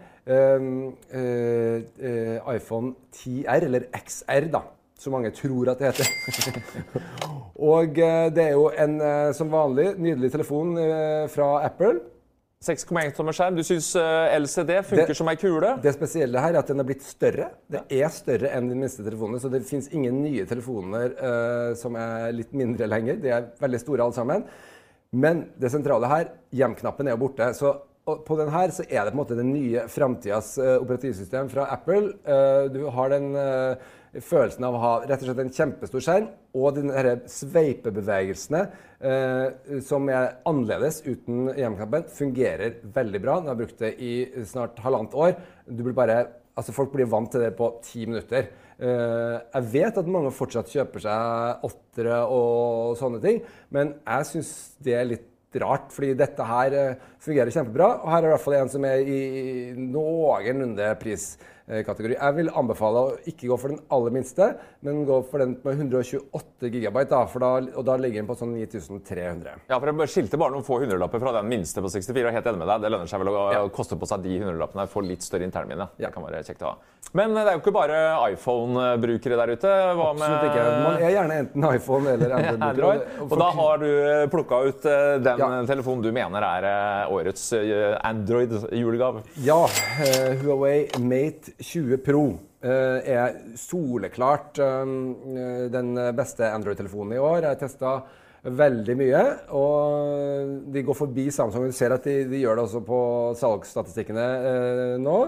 iPhone 2.57 2.95
10R, 3.21 3.69
eller 3.69 3.85
XR, 4.01 4.49
da 4.57 4.65
som 4.99 5.15
mange 5.15 5.31
tror 5.35 5.71
at 5.71 5.79
det 5.79 5.93
heter. 5.93 6.61
og 7.73 7.99
eh, 7.99 8.29
det 8.35 8.45
er 8.49 8.55
jo 8.57 8.69
en 8.75 9.01
eh, 9.01 9.31
som 9.37 9.51
vanlig 9.51 9.93
nydelig 9.97 10.31
telefon 10.35 10.75
eh, 10.81 11.25
fra 11.31 11.51
Apple. 11.63 11.99
6,1 12.59 13.13
tommer 13.15 13.31
skjerm. 13.31 13.55
Du 13.55 13.63
syns 13.63 13.93
LCD 13.95 14.73
funker 14.83 15.13
det, 15.13 15.15
som 15.15 15.29
ei 15.31 15.37
kule? 15.39 15.77
Det 15.79 15.93
spesielle 15.95 16.41
her 16.43 16.51
er 16.51 16.59
at 16.59 16.67
den 16.67 16.83
er 16.83 16.87
blitt 16.89 17.05
større. 17.07 17.53
Det 17.71 17.85
er 17.87 18.11
større 18.11 18.51
enn 18.57 18.67
de 18.67 18.75
minste 18.75 19.05
telefonene. 19.05 19.39
Så 19.39 19.51
det 19.53 19.61
fins 19.69 19.87
ingen 19.95 20.17
nye 20.25 20.43
telefoner 20.49 21.13
uh, 21.15 21.69
som 21.79 21.95
er 21.95 22.33
litt 22.35 22.51
mindre 22.51 22.89
lenger. 22.91 23.21
De 23.23 23.31
er 23.31 23.47
veldig 23.63 23.79
store 23.79 24.03
alle 24.03 24.17
sammen. 24.17 24.43
Men 25.15 25.45
det 25.55 25.71
sentrale 25.71 26.09
her, 26.11 26.33
hjem-knappen 26.51 27.07
er 27.07 27.15
jo 27.15 27.21
borte. 27.23 27.47
Så 27.55 27.71
på 28.27 28.39
den 28.41 28.51
her 28.51 28.75
så 28.75 28.83
er 28.89 29.07
det 29.07 29.13
på 29.13 29.15
en 29.15 29.21
måte 29.21 29.39
den 29.39 29.53
nye 29.55 29.87
framtidas 29.87 30.57
uh, 30.59 30.81
operativsystem 30.81 31.47
fra 31.55 31.69
Apple. 31.77 32.11
Uh, 32.27 32.67
du 32.75 32.83
har 32.91 33.15
den 33.15 33.31
følelsen 34.17 34.65
av 34.65 34.75
å 34.75 34.81
ha 34.83 34.93
rett 35.03 35.21
og 35.21 35.29
slett 35.29 35.41
en 35.43 35.53
kjempestor 35.53 36.03
skjerm 36.03 36.29
og 36.57 36.79
de 36.79 37.15
sveipebevegelsene 37.29 38.61
eh, 39.05 39.79
som 39.85 40.09
er 40.09 40.39
annerledes 40.49 41.03
uten 41.05 41.51
hjemknappen, 41.53 42.07
fungerer 42.13 42.79
veldig 42.95 43.21
bra. 43.21 43.37
Nå 43.37 43.51
har 43.51 43.55
jeg 43.55 43.61
brukt 43.61 43.83
det 43.83 43.93
i 44.01 44.13
snart 44.49 44.81
halvannet 44.81 45.13
år. 45.13 45.37
Blir 45.69 45.97
bare, 45.97 46.19
altså 46.57 46.73
folk 46.75 46.93
blir 46.95 47.09
vant 47.11 47.29
til 47.33 47.45
det 47.45 47.53
på 47.59 47.69
ti 47.85 48.07
minutter. 48.09 48.49
Eh, 48.79 49.37
jeg 49.53 49.71
vet 49.75 50.01
at 50.01 50.13
mange 50.17 50.33
fortsatt 50.33 50.71
kjøper 50.73 51.05
seg 51.05 51.67
åttere 51.69 52.21
og 52.33 52.95
sånne 52.99 53.21
ting, 53.23 53.43
men 53.75 53.97
jeg 54.01 54.31
syns 54.33 54.53
det 54.81 54.95
er 54.97 55.11
litt 55.13 55.27
rart, 55.57 55.89
fordi 55.93 56.13
dette 56.17 56.45
her 56.45 56.75
eh, 56.77 57.07
fungerer 57.21 57.53
kjempebra. 57.53 57.91
Og 58.03 58.11
her 58.13 58.23
er 58.23 58.29
i 58.29 58.33
hvert 58.35 58.45
fall 58.45 58.57
en 58.59 58.71
som 58.71 58.85
er 58.85 59.01
i 59.01 59.21
noenlunde 59.77 60.91
pris 61.01 61.31
kategori. 61.85 62.17
Jeg 62.17 62.35
vil 62.39 62.51
anbefale 62.57 63.01
å 63.01 63.15
ikke 63.29 63.49
gå 63.51 63.57
for 63.61 63.73
den 63.73 63.81
aller 63.93 64.13
minste, 64.15 64.49
men 64.85 65.03
gå 65.07 65.19
for 65.29 65.43
den 65.43 65.55
med 65.63 65.81
128 65.85 66.71
GB. 66.73 67.01
Da, 67.09 67.23
da, 67.43 67.51
og 67.77 67.85
da 67.85 67.97
ligger 67.99 68.21
den 68.21 68.29
på 68.29 68.37
sånn 68.39 68.55
9300. 68.57 69.65
Ja, 69.69 69.77
for 69.77 69.91
Jeg 69.91 70.13
skilte 70.13 70.39
bare 70.41 70.55
noen 70.55 70.65
få 70.65 70.79
hundrelapper 70.83 71.21
fra 71.21 71.35
den 71.39 71.49
minste 71.51 71.83
på 71.83 71.91
64. 71.91 72.25
og 72.25 72.37
helt 72.37 72.51
enig 72.51 72.61
med 72.63 72.71
deg. 72.73 72.85
Det 72.85 72.93
lønner 72.93 73.11
seg 73.11 73.23
vel 73.23 73.33
å 73.33 73.43
ja. 73.53 73.65
koste 73.73 73.99
på 73.99 74.09
seg 74.09 74.25
de 74.25 74.39
hundrelappene. 74.39 74.87
for 74.89 75.05
litt 75.05 75.25
større 75.25 75.45
internminne. 75.47 75.89
Ja. 75.97 76.09
Det 76.09 76.15
kan 76.15 76.25
være 76.25 76.41
kjekt 76.47 76.65
å 76.65 76.73
ha. 76.73 76.95
Men 77.17 77.33
det 77.33 77.41
er 77.47 77.55
jo 77.55 77.61
ikke 77.63 77.73
bare 77.73 77.99
iPhone-brukere 78.33 79.37
der 79.39 79.53
ute. 79.57 79.75
Hva 79.97 80.09
Absolutt 80.13 80.47
ikke. 80.49 80.65
Man 80.83 80.97
er 80.99 81.13
gjerne 81.15 81.37
enten 81.43 81.67
iPhone 81.69 82.13
eller 82.15 82.35
Android. 82.69 83.05
og, 83.25 83.35
da 83.39 83.49
har 83.57 83.81
du 83.81 83.87
eh, 83.89 84.25
plukka 84.29 84.61
ut 84.67 84.89
eh, 84.89 85.15
den 85.25 85.41
ja. 85.41 85.49
telefonen 85.69 86.03
du 86.05 86.11
mener 86.13 86.45
er 86.45 87.13
årets 87.13 87.47
Android-julegave? 87.53 89.23
Ja. 89.45 89.61
Huawei 90.43 90.89
Mate 91.01 91.55
20 91.59 91.99
Pro 92.03 92.23
eh, 92.63 93.11
er 93.11 93.37
soleklart 93.59 94.59
eh, 94.63 94.95
den 95.73 95.93
beste 96.17 96.47
Android-telefonen 96.53 97.17
i 97.17 97.21
år. 97.21 97.43
Jeg 97.43 97.51
har 97.51 97.59
testa 97.59 97.93
veldig 98.39 98.95
mye, 98.95 99.21
og 99.55 100.71
de 100.71 100.83
går 100.87 100.95
forbi 100.95 101.27
Samsung. 101.35 101.67
Du 101.67 101.75
ser 101.75 101.95
at 101.95 102.07
de, 102.07 102.21
de 102.31 102.39
gjør 102.39 102.59
det 102.59 102.65
også 102.69 102.83
på 102.87 102.99
salgsstatistikkene 103.39 104.27
eh, 104.51 104.97
nå. 105.03 105.21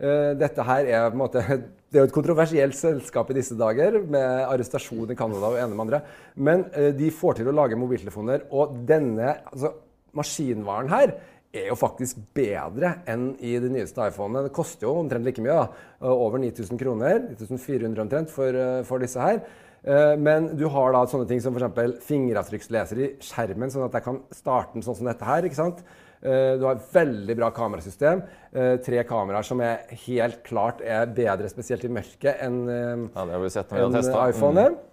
Dette 0.00 0.64
her 0.64 0.86
er 0.88 1.10
på 1.10 1.16
en 1.18 1.20
måte 1.20 1.40
det 1.92 1.98
er 1.98 2.06
jo 2.06 2.08
et 2.08 2.14
kontroversielt 2.14 2.76
selskap 2.76 3.28
i 3.32 3.36
disse 3.36 3.56
dager, 3.58 3.98
med 4.00 4.46
arrestasjon 4.46 5.12
i 5.12 5.16
Canada 5.18 5.50
og 5.50 5.58
ene 5.60 5.74
med 5.74 5.84
andre. 5.84 6.00
Men 6.40 6.64
de 6.96 7.10
får 7.12 7.40
til 7.40 7.50
å 7.50 7.56
lage 7.56 7.76
mobiltelefoner, 7.76 8.46
og 8.48 8.78
denne 8.88 9.34
altså, 9.50 9.74
maskinvaren 10.16 10.88
her 10.92 11.12
er 11.50 11.70
jo 11.70 11.78
faktisk 11.78 12.20
bedre 12.36 12.94
enn 13.10 13.32
i 13.42 13.56
de 13.62 13.70
nyeste 13.72 14.04
iPhonene. 14.06 14.46
Det 14.46 14.54
koster 14.54 14.86
jo 14.86 14.98
omtrent 15.00 15.26
like 15.26 15.42
mye. 15.42 15.56
da, 15.56 16.12
Over 16.12 16.38
9000 16.42 16.78
kroner. 16.78 17.24
9400 17.32 18.04
omtrent 18.04 18.30
for, 18.30 18.54
eh, 18.54 18.82
for, 18.84 18.98
disse 18.98 19.18
her. 19.18 19.42
Eh, 19.82 20.16
men 20.16 20.56
du 20.56 20.68
har 20.68 20.92
da 20.92 21.06
sånne 21.06 21.26
ting 21.26 21.40
som 21.40 21.56
f.eks. 21.56 22.04
fingeravtrykksleser 22.06 23.00
i 23.00 23.10
skjermen, 23.18 23.70
sånn 23.70 23.88
at 23.88 23.98
jeg 23.98 24.04
kan 24.04 24.20
starte 24.30 24.74
den 24.74 24.82
sånn 24.82 24.96
som 25.00 25.06
dette 25.10 25.24
her. 25.24 25.42
ikke 25.42 25.58
sant? 25.58 25.82
Eh, 26.22 26.56
du 26.60 26.66
har 26.66 26.76
et 26.76 26.92
veldig 26.92 27.36
bra 27.36 27.50
kamerasystem. 27.50 28.22
Tre 28.52 29.02
kameraer 29.04 29.46
som 29.46 29.60
er 29.60 29.86
helt 30.06 30.42
klart 30.44 30.82
er 30.82 31.06
bedre, 31.06 31.48
spesielt 31.48 31.84
i 31.84 31.88
mørket, 31.88 32.36
enn 32.42 32.66
ja, 32.66 33.24
en 33.24 34.30
iPhone. 34.30 34.68
Mm. 34.68 34.89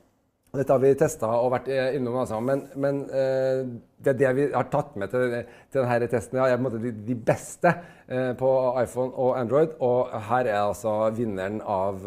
Dette 0.58 0.74
har 0.74 0.82
vi 0.82 0.94
testa 0.98 1.30
og 1.40 1.52
vært 1.54 1.70
eh, 1.74 1.96
innom, 1.98 2.20
altså. 2.22 2.40
men, 2.44 2.64
men 2.76 3.04
det 3.08 4.14
det, 4.14 4.14
det 4.22 4.32
vi 4.38 4.48
har 4.54 4.70
tatt 4.72 4.96
med 5.00 5.12
til, 5.12 5.36
til 5.74 5.84
denne 5.84 6.10
testen, 6.12 6.40
ja, 6.40 6.48
er 6.48 6.58
på 6.58 6.62
en 6.62 6.68
måte 6.68 6.82
de, 6.84 6.94
de 7.08 7.18
beste 7.28 7.74
uh, 7.74 8.34
på 8.38 8.52
iPhone 8.84 9.14
og 9.14 9.38
Android. 9.40 9.76
Og 9.84 10.14
her 10.30 10.48
er 10.48 10.62
altså 10.62 10.96
vinneren 11.18 11.62
av 11.62 12.02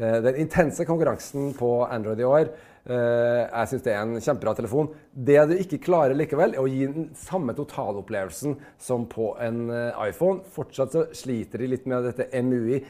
den 0.00 0.38
intense 0.40 0.86
konkurransen 0.88 1.50
på 1.58 1.82
Android 1.84 2.22
i 2.22 2.24
år. 2.24 2.46
jeg 2.88 3.68
syns 3.68 3.82
det 3.84 3.92
er 3.92 3.98
en 4.00 4.22
kjempebra 4.22 4.54
telefon. 4.56 4.88
Det 5.12 5.42
du 5.50 5.52
ikke 5.60 5.82
klarer 5.84 6.16
likevel, 6.16 6.54
er 6.54 6.62
å 6.62 6.70
gi 6.70 6.86
den 6.88 7.10
samme 7.20 7.52
totalopplevelsen 7.58 8.54
som 8.80 9.04
på 9.10 9.34
en 9.44 9.68
iPhone. 10.06 10.40
Fortsatt 10.54 10.96
så 10.96 11.04
sliter 11.12 11.60
de 11.60 11.68
litt 11.74 11.84
med 11.90 12.08
dette 12.08 12.30
MUI 12.40 12.80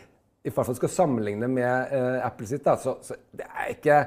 i 0.41 0.49
hvert 0.49 0.67
fall 0.67 0.79
skal 0.79 0.93
sammenligne 0.93 1.51
med 1.53 1.93
uh, 1.93 2.25
Apple 2.25 2.49
sitt, 2.49 2.65
da, 2.65 2.79
så, 2.81 2.97
så, 3.05 3.19
det 3.37 3.45
er 3.45 3.75
ikke 3.75 3.99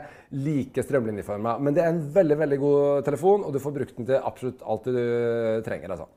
like 0.41 0.85
strømlinjeforma. 0.85 1.59
Men 1.61 1.77
det 1.77 1.83
er 1.83 1.93
en 1.93 2.01
veldig 2.15 2.39
veldig 2.41 2.59
god 2.63 3.05
telefon, 3.05 3.45
og 3.45 3.53
du 3.53 3.61
får 3.61 3.77
brukt 3.77 3.95
den 3.99 4.09
til 4.09 4.19
absolutt 4.19 4.65
alt 4.65 4.89
du 4.89 5.01
trenger. 5.67 5.93
altså. 5.93 6.09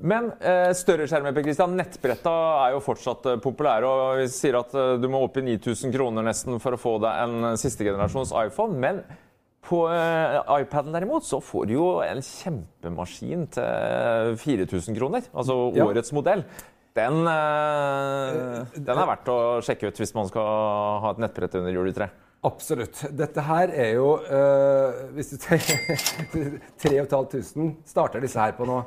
Men 0.00 0.30
eh, 0.40 0.70
større 0.76 1.04
skjermer 1.08 1.34
Per 1.36 1.44
Christian, 1.44 1.74
nettbretta 1.76 2.32
er 2.64 2.74
jo 2.74 2.84
fortsatt 2.84 3.26
eh, 3.28 3.40
populære. 3.42 3.88
og 3.88 4.20
Vi 4.22 4.28
sier 4.32 4.56
at 4.60 4.72
eh, 4.72 4.94
du 5.00 5.08
må 5.12 5.20
opp 5.26 5.36
i 5.36 5.44
9000 5.44 5.92
kroner 5.92 6.24
nesten 6.24 6.60
for 6.62 6.76
å 6.76 6.80
få 6.80 6.94
deg 7.04 7.24
en 7.26 7.58
siste 7.60 7.84
generasjons 7.84 8.32
iPhone. 8.46 8.80
Men 8.80 9.02
På 9.60 9.84
uh, 9.92 10.40
iPaden 10.56 10.94
derimot 10.96 11.26
så 11.28 11.36
får 11.44 11.66
du 11.68 11.74
jo 11.74 11.88
en 12.00 12.22
kjempemaskin 12.24 13.44
til 13.52 14.38
4000 14.40 14.96
kroner. 14.96 15.26
Altså 15.36 15.58
ja. 15.76 15.84
årets 15.84 16.14
modell. 16.16 16.46
Den, 17.00 17.22
uh, 17.24 18.74
den, 18.76 18.96
er 18.96 19.08
verdt 19.14 19.30
å 19.32 19.38
sjekke 19.64 19.88
ut 19.88 20.02
hvis 20.02 20.12
man 20.16 20.28
skal 20.28 20.50
ha 21.04 21.14
et 21.14 21.22
nettbrett 21.24 21.56
under 21.60 21.72
juletreet. 21.74 22.26
Absolutt. 22.42 23.02
Dette 23.12 23.42
her 23.44 23.68
er 23.68 23.90
jo 23.98 24.14
uh, 24.24 25.12
Hvis 25.12 25.34
du 25.34 25.36
tenker 25.42 26.00
3500 26.80 27.74
starter 27.88 28.24
disse 28.24 28.40
her 28.40 28.56
på 28.56 28.68
nå. 28.68 28.80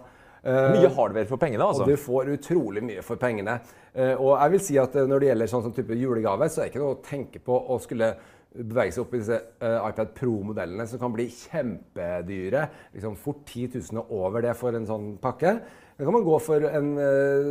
Uh, 0.44 0.74
mye 0.74 0.90
hardware 0.92 1.28
for 1.30 1.40
pengene, 1.40 1.64
altså. 1.64 1.86
Og 1.86 1.94
du 1.94 2.02
får 2.02 2.34
utrolig 2.34 2.82
mye 2.84 3.04
for 3.06 3.22
pengene. 3.22 3.60
Uh, 3.94 4.16
og 4.18 4.32
jeg 4.34 4.54
vil 4.56 4.64
si 4.66 4.80
at 4.82 4.98
når 4.98 5.22
det 5.22 5.30
gjelder 5.30 5.52
sånn, 5.52 5.66
sånn 5.68 5.76
type 5.78 6.00
julegave, 6.00 6.50
så 6.52 6.60
er 6.60 6.66
det 6.66 6.74
ikke 6.74 6.82
noe 6.82 6.96
å 6.98 7.04
tenke 7.06 7.44
på 7.46 7.60
å 7.72 7.78
skulle 7.84 8.10
bevege 8.54 8.94
seg 8.94 9.06
opp 9.06 9.14
i 9.16 9.22
disse 9.22 9.38
iPad 9.64 10.12
Pro-modellene 10.14 10.86
som 10.90 11.00
kan 11.02 11.14
bli 11.14 11.26
kjempedyre. 11.32 12.66
Liksom 12.94 13.16
fort 13.22 13.48
10 13.50 13.80
000 13.96 14.12
over 14.14 14.46
det 14.46 14.54
for 14.60 14.78
en 14.78 14.86
sånn 14.90 15.08
pakke. 15.22 15.56
Da 15.98 16.04
kan 16.04 16.16
man 16.16 16.26
gå 16.26 16.40
for 16.42 16.64
en 16.66 16.90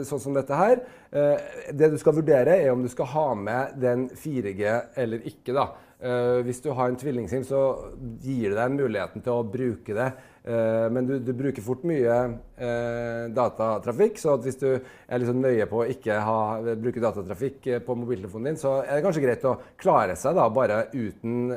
sånn 0.09 0.21
som 0.23 0.35
dette 0.35 0.57
her. 0.59 0.81
Det 1.71 1.91
du 1.93 1.95
skal 2.01 2.17
vurdere, 2.17 2.57
er 2.59 2.73
om 2.73 2.83
du 2.83 2.91
skal 2.91 3.11
ha 3.13 3.29
med 3.39 3.77
den 3.83 4.09
4G 4.19 4.65
eller 4.99 5.23
ikke. 5.31 5.55
da. 5.55 5.69
Uh, 6.03 6.41
hvis 6.43 6.59
du 6.59 6.73
har 6.75 6.91
en 6.91 6.97
tvillingsim, 6.99 7.45
så 7.47 7.61
gir 8.25 8.51
det 8.51 8.57
deg 8.59 8.73
muligheten 8.75 9.23
til 9.23 9.37
å 9.39 9.47
bruke 9.47 9.95
det. 9.95 10.11
Men 10.43 11.07
du, 11.07 11.13
du, 11.23 11.29
bruker 11.39 11.63
fort 11.63 11.85
mye 11.87 12.15
datatrafikk, 13.31 14.17
så 14.19 14.33
hvis 14.43 14.57
du 14.59 14.67
er 14.75 15.21
liksom 15.23 15.39
nøye 15.39 15.69
på 15.71 15.85
å 15.85 15.87
ikke 15.87 16.17
ha, 16.27 16.39
bruke 16.75 16.99
datatrafikk 16.99 17.69
på 17.87 17.95
mobiltelefonen 18.01 18.51
din, 18.51 18.59
så 18.59 18.73
er 18.81 18.97
det 18.97 19.05
kanskje 19.05 19.23
greit 19.23 19.47
å 19.47 19.55
klare 19.79 20.17
seg 20.19 20.35
da 20.35 20.49
bare 20.51 20.81
uten 20.97 21.55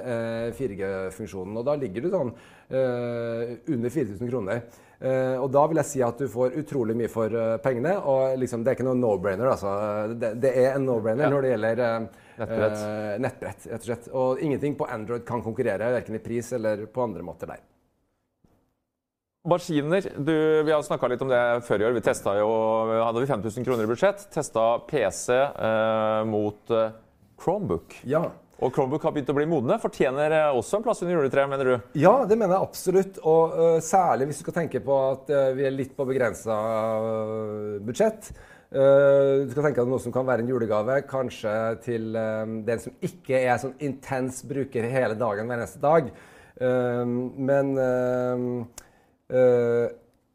4G-funksjonen. 0.53 1.57
Og 1.57 1.65
da 1.65 1.73
ligger 1.81 2.05
du 2.05 2.11
sånn 2.13 2.29
under 2.69 3.95
4000 3.97 4.29
kroner. 4.29 4.61
Uh, 5.05 5.37
og 5.37 5.51
da 5.53 5.61
vil 5.69 5.77
jeg 5.83 5.89
si 5.89 6.01
at 6.01 6.17
du 6.17 6.25
får 6.31 6.55
utrolig 6.63 6.95
mye 6.97 7.09
for 7.11 7.29
uh, 7.29 7.57
pengene. 7.61 7.93
Og 8.09 8.39
liksom, 8.41 8.63
det 8.65 8.71
er 8.71 8.77
ikke 8.79 8.87
noe 8.87 8.97
no-brainer. 8.97 9.51
Altså. 9.51 9.73
Det, 10.17 10.31
det, 10.41 10.53
er 10.63 10.73
en 10.73 10.87
no-brainer 10.87 11.27
ja. 11.27 11.31
når 11.33 11.45
det 11.45 11.51
gjelder 11.53 11.83
uh, 11.83 12.25
nettbrett. 12.39 12.81
nettbrett. 13.21 13.67
rett 13.69 13.77
Og 13.77 13.89
slett. 13.91 14.09
Og 14.17 14.43
ingenting 14.45 14.77
på 14.79 14.89
Android 14.89 15.25
kan 15.27 15.45
konkurrere, 15.45 15.91
verken 15.99 16.17
i 16.17 16.23
pris 16.23 16.49
eller 16.57 16.87
på 16.89 17.05
andre 17.05 17.25
måter 17.27 17.53
der. 17.53 17.61
Maskiner. 19.45 20.07
Du, 20.17 20.33
vi 20.65 20.73
har 20.73 20.81
snakka 20.81 21.11
litt 21.11 21.21
om 21.21 21.29
det 21.29 21.43
før 21.67 21.83
i 21.83 21.85
år. 21.91 21.93
Vi 21.99 22.05
testa 22.07 22.33
jo, 22.39 22.49
hadde 23.03 23.21
vi 23.21 23.29
5000 23.29 23.67
kroner 23.67 23.85
i 23.85 23.91
budsjett. 23.91 24.25
Testa 24.33 24.63
PC 24.89 25.37
mot 26.25 26.73
Chromebook. 27.37 27.93
Ja. 28.09 28.23
Og 28.63 28.71
Chromebook 28.71 29.03
har 29.03 29.11
begynt 29.11 29.29
å 29.33 29.35
bli 29.35 29.47
modne. 29.51 29.75
Fortjener 29.83 30.33
også 30.55 30.79
en 30.79 30.85
plass 30.85 31.01
under 31.03 31.17
juletreet, 31.17 31.49
mener 31.51 31.67
du? 31.67 31.73
Ja, 31.99 32.13
det 32.27 32.37
mener 32.39 32.55
jeg 32.55 32.67
absolutt. 32.69 33.17
Og 33.27 33.55
uh, 33.55 33.77
særlig 33.83 34.29
hvis 34.29 34.39
du 34.39 34.45
skal 34.45 34.59
tenke 34.61 34.79
på 34.83 34.99
at 35.09 35.31
uh, 35.33 35.49
vi 35.57 35.65
er 35.67 35.75
litt 35.75 35.95
på 35.97 36.05
begrensa 36.07 36.55
uh, 36.55 37.79
budsjett. 37.83 38.31
du 38.75 39.51
skal 39.51 39.67
tenke 39.67 39.83
at 39.83 39.87
noe 39.87 40.01
som 40.03 40.11
kan 40.11 40.25
være 40.27 40.43
en 40.43 40.49
julegave, 40.49 40.97
kanskje 41.07 41.51
til 41.85 42.07
den 42.11 42.79
som 42.81 42.95
ikke 43.05 43.37
er 43.37 43.59
sånn 43.61 43.75
intens 43.85 44.41
bruker 44.43 44.87
hele 44.91 45.15
dagen 45.15 45.47
hver 45.47 45.61
eneste 45.61 45.79
dag. 45.79 46.09
men 47.47 47.69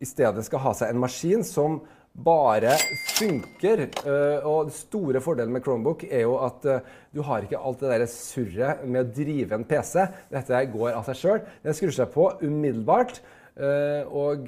i 0.01 0.09
stedet 0.09 0.47
skal 0.47 0.63
ha 0.65 0.73
seg 0.79 0.95
en 0.95 1.03
maskin 1.03 1.45
som 1.45 1.81
bare 2.15 2.77
funker. 3.17 3.87
Eh, 4.05 4.47
og 4.47 4.69
den 4.69 4.75
store 4.75 5.21
fordelen 5.25 5.55
med 5.55 5.65
Chromebook 5.65 6.05
er 6.09 6.25
jo 6.27 6.37
at 6.45 6.67
eh, 6.69 6.81
du 7.15 7.23
har 7.27 7.45
ikke 7.45 7.61
alt 7.61 7.83
det 7.83 7.93
der 7.93 8.07
surret 8.11 8.85
med 8.87 9.05
å 9.05 9.13
drive 9.21 9.57
en 9.57 9.67
PC. 9.69 10.07
Dette 10.33 10.65
går 10.73 10.95
av 10.95 11.07
seg 11.09 11.21
sjøl. 11.21 11.45
Den 11.65 11.77
skrur 11.77 11.95
seg 11.95 12.11
på 12.15 12.31
umiddelbart. 12.43 13.23
Eh, 13.61 14.03
og 14.07 14.47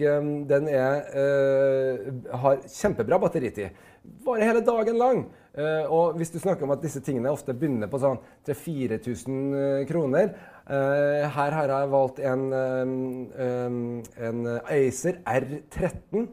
den 0.48 0.68
er, 0.72 1.01
har 2.42 2.61
kjempebra 2.70 3.18
batteritid. 3.20 3.75
Varer 4.25 4.48
hele 4.48 4.66
dagen 4.66 4.98
lang. 4.98 5.25
og 5.92 6.16
hvis 6.16 6.31
du 6.33 6.38
snakker 6.40 6.64
om 6.64 6.72
at 6.72 6.81
disse 6.83 7.03
tingene 7.05 7.31
ofte 7.31 7.53
begynner 7.53 7.90
på 7.92 7.98
sånn 8.01 8.16
3000-4000 8.48 9.85
kroner 9.85 10.31
Her 10.64 11.57
har 11.59 11.72
jeg 11.75 11.90
valgt 11.92 12.22
en, 12.25 12.46
en 13.37 14.40
Acer 14.64 15.20
R13. 15.29 16.25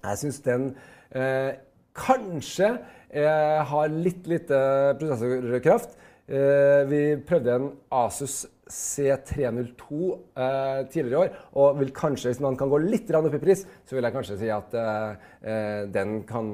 Jeg 0.00 0.20
syns 0.22 0.40
den 0.44 0.70
eh, 1.12 1.58
kanskje 1.96 2.70
eh, 3.10 3.58
har 3.68 3.90
litt 3.92 4.28
lite 4.30 4.60
prosessorkraft. 5.00 5.98
Eh, 6.30 6.86
vi 6.88 7.02
prøvde 7.26 7.56
en 7.58 7.68
Asus 8.00 8.44
C302 8.70 10.10
eh, 10.38 10.80
tidligere 10.92 11.10
i 11.10 11.20
år, 11.24 11.38
og 11.58 11.80
vil 11.80 11.90
kanskje, 11.94 12.30
hvis 12.30 12.42
man 12.42 12.56
kan 12.58 12.70
gå 12.70 12.78
litt 12.84 13.10
opp 13.18 13.34
i 13.34 13.42
pris, 13.42 13.64
så 13.84 13.96
vil 13.96 14.06
jeg 14.06 14.14
kanskje 14.14 14.38
si 14.38 14.52
at 14.54 14.76
eh, 14.78 15.24
eh, 15.42 15.80
den 15.90 16.20
kan 16.28 16.52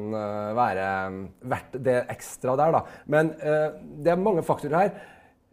være 0.57 0.87
verdt 1.45 1.77
det 1.85 1.99
ekstra 2.17 2.57
der, 2.57 2.79
da. 2.79 2.83
Men 3.13 3.35
det 3.37 4.15
er 4.15 4.23
mange 4.23 4.45
faktorer 4.47 4.81
her. 4.81 4.97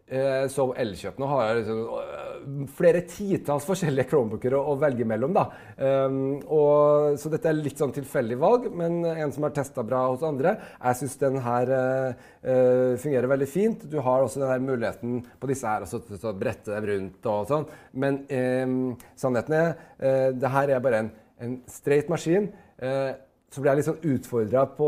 Eh, 0.04 0.46
så 0.52 0.66
Elkjøp 0.76 1.16
nå 1.16 1.26
har 1.30 1.54
liksom, 1.56 1.78
eh, 1.96 2.66
flere 2.76 3.00
titalls 3.08 3.64
forskjellige 3.64 4.10
Chromebooker 4.10 4.52
å, 4.52 4.60
å, 4.68 4.74
velge 4.76 5.06
mellom. 5.08 5.32
Da. 5.32 5.46
Um, 5.78 6.18
og, 6.44 7.16
så 7.20 7.32
dette 7.32 7.48
er 7.48 7.56
litt 7.56 7.80
sånn 7.80 7.94
tilfeldig 7.96 8.36
valg, 8.36 8.68
men 8.76 8.98
en 9.08 9.32
som 9.32 9.46
har 9.46 9.54
testa 9.56 9.80
bra 9.86 10.02
hos 10.10 10.26
andre. 10.28 10.58
Jeg 10.76 11.00
syns 11.00 11.16
den 11.22 11.40
her 11.46 11.72
uh, 11.72 12.92
fungerer 13.00 13.32
veldig 13.32 13.48
fint. 13.48 13.88
Du 13.88 13.96
har 14.04 14.26
også 14.26 14.44
den 14.44 14.68
muligheten 14.68 15.22
på 15.40 15.48
disse 15.48 15.72
her 15.72 15.88
til 15.88 16.28
å 16.28 16.36
brette 16.36 16.74
dem 16.74 16.88
rundt 16.90 17.30
og 17.32 17.48
sånn. 17.48 17.66
Men 17.96 18.20
um, 18.28 18.78
sannheten 19.16 19.56
er 19.56 19.72
uh, 20.04 20.28
det 20.36 20.52
her 20.52 20.74
er 20.76 20.84
bare 20.84 21.00
en, 21.06 21.12
en 21.40 21.56
straight 21.80 22.12
maskin. 22.12 22.52
Uh, 22.76 23.16
så 23.54 23.62
ble 23.62 23.72
jeg 23.72 23.80
litt 23.80 23.86
sånn 23.86 24.06
utfordra 24.10 24.64
på 24.74 24.86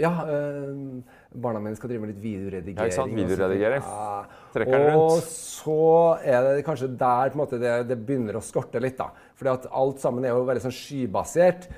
Ja 0.00 0.10
barna 1.30 1.60
mine 1.62 1.78
skal 1.78 1.92
drive 1.92 2.02
med 2.02 2.12
litt 2.14 2.22
videoredigering. 2.22 2.78
Ja, 2.80 2.88
ikke 2.90 2.98
sant? 2.98 3.14
Videoredigering. 3.14 3.86
Ja. 3.86 4.40
Trekker 4.54 4.74
den 4.74 4.88
rundt. 4.88 5.04
Og 5.04 5.22
så 5.28 5.78
er 6.26 6.48
det 6.48 6.66
kanskje 6.66 6.90
der 7.00 7.38
måte, 7.38 7.60
det, 7.62 7.76
det, 7.90 8.00
begynner 8.06 8.40
å 8.40 8.44
skorte 8.44 8.82
litt. 8.82 8.98
da. 8.98 9.10
Fordi 9.38 9.54
at 9.54 9.70
alt 9.82 10.02
sammen 10.02 10.26
er 10.26 10.34
jo 10.34 10.44
veldig 10.48 10.64
sånn 10.66 10.76
skybasert. 10.76 11.70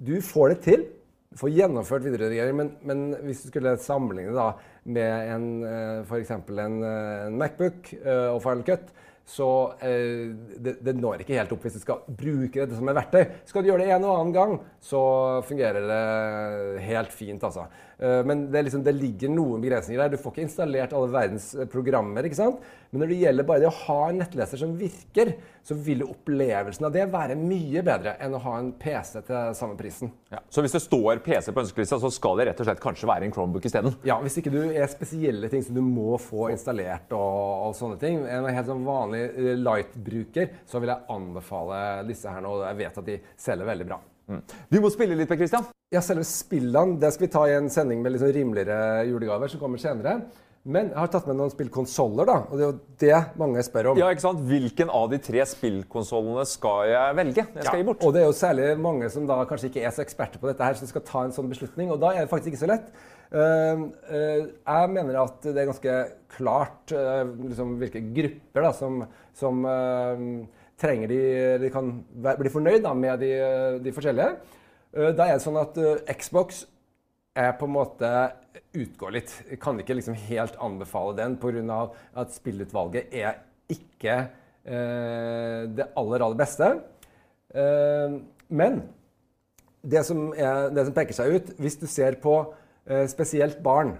Du 0.00 0.16
får 0.24 0.54
det 0.54 0.58
til. 0.68 0.88
Du 1.32 1.40
får 1.40 1.54
gjennomført 1.56 2.04
videoredigering, 2.04 2.56
men, 2.56 2.74
men 2.84 3.06
hvis 3.26 3.44
du 3.44 3.52
skulle 3.52 3.78
sammenligne 3.80 4.34
da 4.36 4.50
med 4.84 5.30
en, 5.32 5.46
eh, 5.64 6.02
f.eks. 6.04 6.34
En, 6.36 6.82
eh, 6.84 7.22
en 7.28 7.38
Macbook 7.40 7.94
eh, 7.96 8.28
og 8.34 8.42
Final 8.44 8.66
Cut, 8.66 8.92
så 9.24 9.48
eh, 9.80 10.32
det, 10.58 10.74
det, 10.82 10.94
når 10.98 11.22
ikke 11.22 11.38
helt 11.38 11.52
opp 11.54 11.64
hvis 11.64 11.78
du 11.78 11.82
skal 11.84 12.02
bruke 12.06 12.58
dette 12.58 12.76
som 12.76 12.88
et 12.90 12.98
verktøy. 12.98 13.22
Skal 13.48 13.64
du 13.64 13.70
gjøre 13.70 13.86
det 13.86 13.94
en 13.94 14.06
og 14.08 14.16
annen 14.16 14.34
gang, 14.34 14.56
så 14.82 15.02
fungerer 15.46 15.86
det 15.88 16.84
helt 16.88 17.14
fint. 17.14 17.44
altså. 17.44 17.68
Eh, 18.02 18.24
men 18.24 18.50
det, 18.50 18.62
liksom, 18.62 18.82
det, 18.82 18.92
ligger 18.98 19.30
noen 19.30 19.62
begrensninger 19.62 20.02
der. 20.02 20.12
Du 20.16 20.20
får 20.20 20.34
ikke 20.34 20.46
installert 20.48 20.94
alle 20.96 21.10
verdens 21.12 21.52
eh, 21.54 21.68
programmer. 21.70 22.26
ikke 22.26 22.40
sant? 22.40 22.62
Men 22.90 23.04
når 23.04 23.12
det 23.12 23.18
gjelder 23.20 23.46
bare 23.48 23.62
det 23.62 23.68
å 23.70 23.76
ha 23.86 23.98
en 24.08 24.18
nettleser 24.20 24.60
som 24.60 24.74
virker, 24.76 25.32
så 25.62 25.76
vil 25.78 26.02
opplevelsen 26.04 26.88
av 26.88 26.92
det 26.96 27.06
være 27.12 27.36
mye 27.38 27.84
bedre 27.86 28.16
enn 28.20 28.34
å 28.36 28.42
ha 28.42 28.56
en 28.58 28.72
PC 28.80 29.22
til 29.28 29.54
samme 29.56 29.78
prisen. 29.78 30.10
Ja. 30.34 30.42
Så 30.50 30.64
hvis 30.64 30.74
det 30.74 30.82
står 30.84 31.22
PC 31.24 31.54
på 31.54 31.62
ønskelista, 31.62 32.00
så 32.02 32.10
skal 32.12 32.40
det 32.40 32.50
rett 32.50 32.62
og 32.64 32.68
slett 32.68 32.82
kanskje 32.82 33.08
være 33.08 33.28
en 33.28 33.34
Chromebook 33.34 33.70
isteden? 33.70 33.94
Ja, 34.08 34.18
hvis 34.24 34.40
ikke 34.42 34.52
du 34.52 34.60
er 34.66 34.90
spesielle 34.90 35.48
ting 35.52 35.62
som 35.64 35.78
du 35.78 35.84
må 35.86 36.18
få 36.20 36.50
installert 36.52 37.14
og, 37.14 37.68
og 37.68 37.76
sånne 37.78 38.00
ting. 38.02 38.24
En 38.26 38.50
helt 38.50 38.68
sånn 38.68 38.86
vanlig 38.88 39.28
eh, 39.30 39.52
light-bruker, 39.60 40.56
så 40.66 40.82
vil 40.82 40.92
jeg 40.92 41.12
anbefale 41.14 41.84
disse 42.10 42.32
her 42.32 42.42
nå. 42.44 42.58
Jeg 42.66 42.82
vet 42.82 43.04
at 43.04 43.12
de 43.12 43.22
selger 43.46 43.72
veldig 43.72 43.92
bra. 43.92 44.02
Mm. 44.30 44.44
Vi 44.70 44.80
må 44.82 44.90
spille 44.92 45.16
litt, 45.18 45.30
Per 45.30 45.40
Christian. 45.40 45.66
Ja, 45.92 46.00
selve 46.04 46.24
spillene 46.28 46.98
det 47.00 47.10
skal 47.14 47.26
vi 47.26 47.32
ta 47.34 47.42
i 47.48 47.56
en 47.58 47.68
sending 47.72 48.04
med 48.04 48.14
litt 48.14 48.22
sånn 48.22 48.34
rimeligere 48.34 49.04
julegaver 49.10 49.52
som 49.52 49.60
kommer 49.60 49.82
senere. 49.82 50.20
Men 50.62 50.92
jeg 50.92 50.94
har 50.94 51.08
tatt 51.10 51.24
med 51.26 51.34
noen 51.40 51.50
spillkonsoller, 51.50 52.28
da. 52.28 52.36
Og 52.46 52.54
det 52.54 52.62
er 52.62 52.68
jo 52.68 52.74
det 53.02 53.38
mange 53.40 53.62
spør 53.66 53.88
om. 53.90 53.98
Ja, 53.98 54.12
ikke 54.14 54.22
sant? 54.22 54.44
Hvilken 54.46 54.92
av 54.94 55.08
de 55.10 55.18
tre 55.18 55.42
spillkonsollene 55.50 56.44
skal 56.46 56.84
jeg 56.92 57.16
velge? 57.18 57.44
Jeg 57.48 57.66
skal 57.66 57.80
ja, 57.80 57.80
gi 57.80 57.88
bort. 57.88 58.04
Og 58.06 58.14
det 58.14 58.20
er 58.22 58.28
jo 58.28 58.36
særlig 58.38 58.68
mange 58.78 59.08
som 59.10 59.26
da 59.26 59.40
kanskje 59.50 59.72
ikke 59.72 59.82
er 59.82 59.96
så 59.96 60.04
eksperter 60.04 60.38
på 60.38 60.46
dette 60.46 60.68
her, 60.68 60.78
som 60.78 60.90
skal 60.90 61.02
ta 61.08 61.24
en 61.26 61.34
sånn 61.34 61.50
beslutning. 61.50 61.90
Og 61.90 61.98
da 62.04 62.12
er 62.14 62.22
det 62.22 62.30
faktisk 62.30 62.52
ikke 62.52 62.62
så 62.62 62.70
lett. 62.70 62.94
Uh, 63.32 63.88
uh, 64.12 64.40
jeg 64.46 64.94
mener 64.94 65.18
at 65.24 65.42
det 65.48 65.56
er 65.56 65.70
ganske 65.72 65.98
klart 66.36 66.94
uh, 66.94 67.24
liksom, 67.42 67.74
hvilke 67.80 68.04
grupper 68.14 68.68
da, 68.68 68.72
som, 68.76 69.02
som 69.34 69.66
trenger 70.82 71.12
de, 71.12 71.22
de 71.62 71.70
kan 71.72 71.94
bli 72.12 72.52
fornøyd 72.52 72.82
da, 72.84 72.92
med 72.98 73.22
de, 73.22 73.32
de 73.84 73.94
forskjellige. 73.94 74.58
Da 74.92 75.24
er 75.24 75.38
det 75.38 75.44
sånn 75.44 75.56
at 75.56 75.78
Xbox 76.20 76.66
er 77.38 77.54
på 77.56 77.68
en 77.68 77.76
måte 77.78 78.10
utgår 78.76 79.14
litt. 79.16 79.32
Jeg 79.48 79.60
kan 79.62 79.78
ikke 79.80 79.96
liksom 79.96 80.16
helt 80.28 80.56
anbefale 80.60 81.16
den 81.18 81.36
pga. 81.40 81.90
at 82.14 82.32
spillutvalget 82.32 83.12
er 83.12 83.40
ikke 83.72 84.16
eh, 84.64 85.68
det 85.68 85.88
aller, 85.96 86.24
aller 86.24 86.38
beste. 86.38 86.68
Eh, 87.54 88.18
men 88.48 88.82
det 89.82 90.04
som, 90.06 90.32
er, 90.32 90.70
det 90.70 90.86
som, 90.86 90.94
peker 90.94 91.16
seg 91.16 91.36
ut, 91.36 91.52
hvis 91.58 91.76
du 91.80 91.86
ser 91.86 92.20
på 92.22 92.54
eh, 92.86 93.06
spesielt 93.08 93.62
barn 93.62 93.96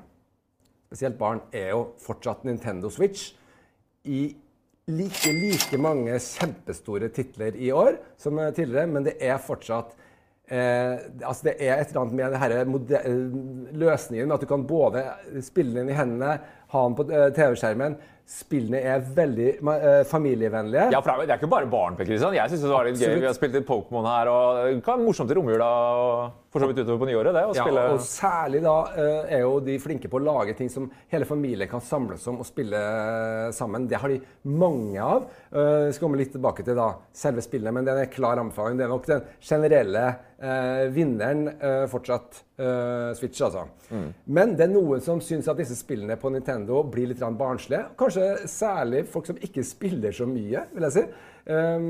Spesielt 0.92 1.16
barn 1.16 1.38
er 1.56 1.70
jo 1.70 1.94
fortsatt 2.04 2.42
Nintendo 2.44 2.90
Switch. 2.92 3.30
I 4.04 4.36
like 4.90 5.32
like 5.38 5.78
mange 5.78 6.16
kjempestore 6.18 7.12
titler 7.14 7.54
i 7.54 7.70
år 7.72 8.00
som 8.18 8.40
tidligere, 8.54 8.90
men 8.90 9.06
det 9.06 9.18
er 9.22 9.38
fortsatt 9.42 9.94
Eh, 10.52 10.94
altså 11.22 11.46
det 11.46 11.52
er 11.64 11.78
et 11.80 11.92
eller 11.92 12.02
annet 12.02 12.16
med 12.18 12.82
denne 12.90 13.76
løsningen 13.78 14.26
med 14.26 14.34
at 14.36 14.42
du 14.42 14.48
kan 14.50 14.66
både 14.68 15.04
spille 15.44 15.78
den 15.78 15.88
i 15.88 15.96
hendene, 15.96 16.34
ha 16.72 16.88
den 16.88 16.96
på 16.96 17.06
eh, 17.10 17.28
TV-skjermen. 17.36 18.00
Spillene 18.32 18.78
er 18.86 19.00
veldig 19.12 19.48
uh, 19.66 20.04
familievennlige. 20.08 20.84
Ja, 20.94 21.00
for 21.02 21.20
Det 21.26 21.34
er 21.34 21.40
ikke 21.40 21.50
bare 21.50 21.66
barn. 21.68 21.96
Per 21.98 22.06
Kristian. 22.06 22.32
Jeg 22.36 22.48
synes 22.48 22.62
det 22.62 22.70
var 22.70 22.86
litt 22.86 22.94
Absolutt. 22.94 23.16
gøy. 23.16 23.20
Vi 23.20 23.28
har 23.28 23.34
spilt 23.36 23.56
litt 23.58 23.66
Pokémon 23.68 24.06
her. 24.06 24.30
og 24.30 24.60
Det 24.70 24.84
kan 24.86 25.02
morsomt 25.02 25.34
i 25.34 25.36
romjula 25.36 25.66
og 25.66 26.38
for 26.52 26.62
så 26.62 26.68
vidt 26.70 26.80
utover 26.80 27.00
på 27.02 27.08
nyåret. 27.10 27.34
det, 27.34 27.42
å 27.50 27.52
ja, 27.52 27.64
spille... 27.66 27.82
og 27.92 28.04
Særlig 28.06 28.62
da 28.64 28.76
uh, 28.94 29.26
er 29.26 29.42
jo 29.42 29.58
de 29.66 29.76
flinke 29.82 30.08
på 30.12 30.20
å 30.20 30.24
lage 30.24 30.54
ting 30.56 30.70
som 30.72 30.86
hele 31.12 31.28
familien 31.28 31.68
kan 31.68 31.82
samles 31.84 32.24
om 32.30 32.40
og 32.40 32.48
spille 32.48 32.80
sammen. 33.58 33.90
Det 33.90 34.00
har 34.00 34.14
de 34.14 34.22
mange 34.48 35.02
av. 35.02 35.26
Uh, 35.50 35.90
skal 35.90 36.06
komme 36.06 36.22
litt 36.22 36.32
tilbake 36.32 36.64
til 36.64 36.78
da, 36.78 36.92
selve 37.12 37.44
spillene, 37.44 37.74
men 37.74 37.88
det 37.88 37.96
er 37.96 38.06
en 38.06 38.14
klar 38.16 38.40
anbefaling. 38.40 38.78
Det 38.80 38.86
er 38.86 38.94
nok 38.94 39.10
den 39.10 39.26
generelle 39.42 40.06
vinneren 40.90 41.44
fortsatt 41.86 42.40
Switch, 43.18 43.40
altså. 43.42 43.64
Mm. 43.90 44.08
Men 44.38 44.52
det 44.58 44.66
er 44.66 44.72
noen 44.72 45.02
som 45.04 45.22
syns 45.24 45.48
at 45.50 45.58
disse 45.58 45.76
spillene 45.78 46.18
på 46.20 46.30
Nintendo 46.32 46.82
blir 46.88 47.10
litt 47.10 47.22
barnslige. 47.38 47.88
Kanskje 47.98 48.28
særlig 48.50 49.06
folk 49.10 49.30
som 49.30 49.40
ikke 49.40 49.64
spiller 49.66 50.14
så 50.14 50.28
mye, 50.28 50.66
vil 50.74 50.88
jeg 50.88 50.96
si. 50.98 51.06
Um, 51.48 51.88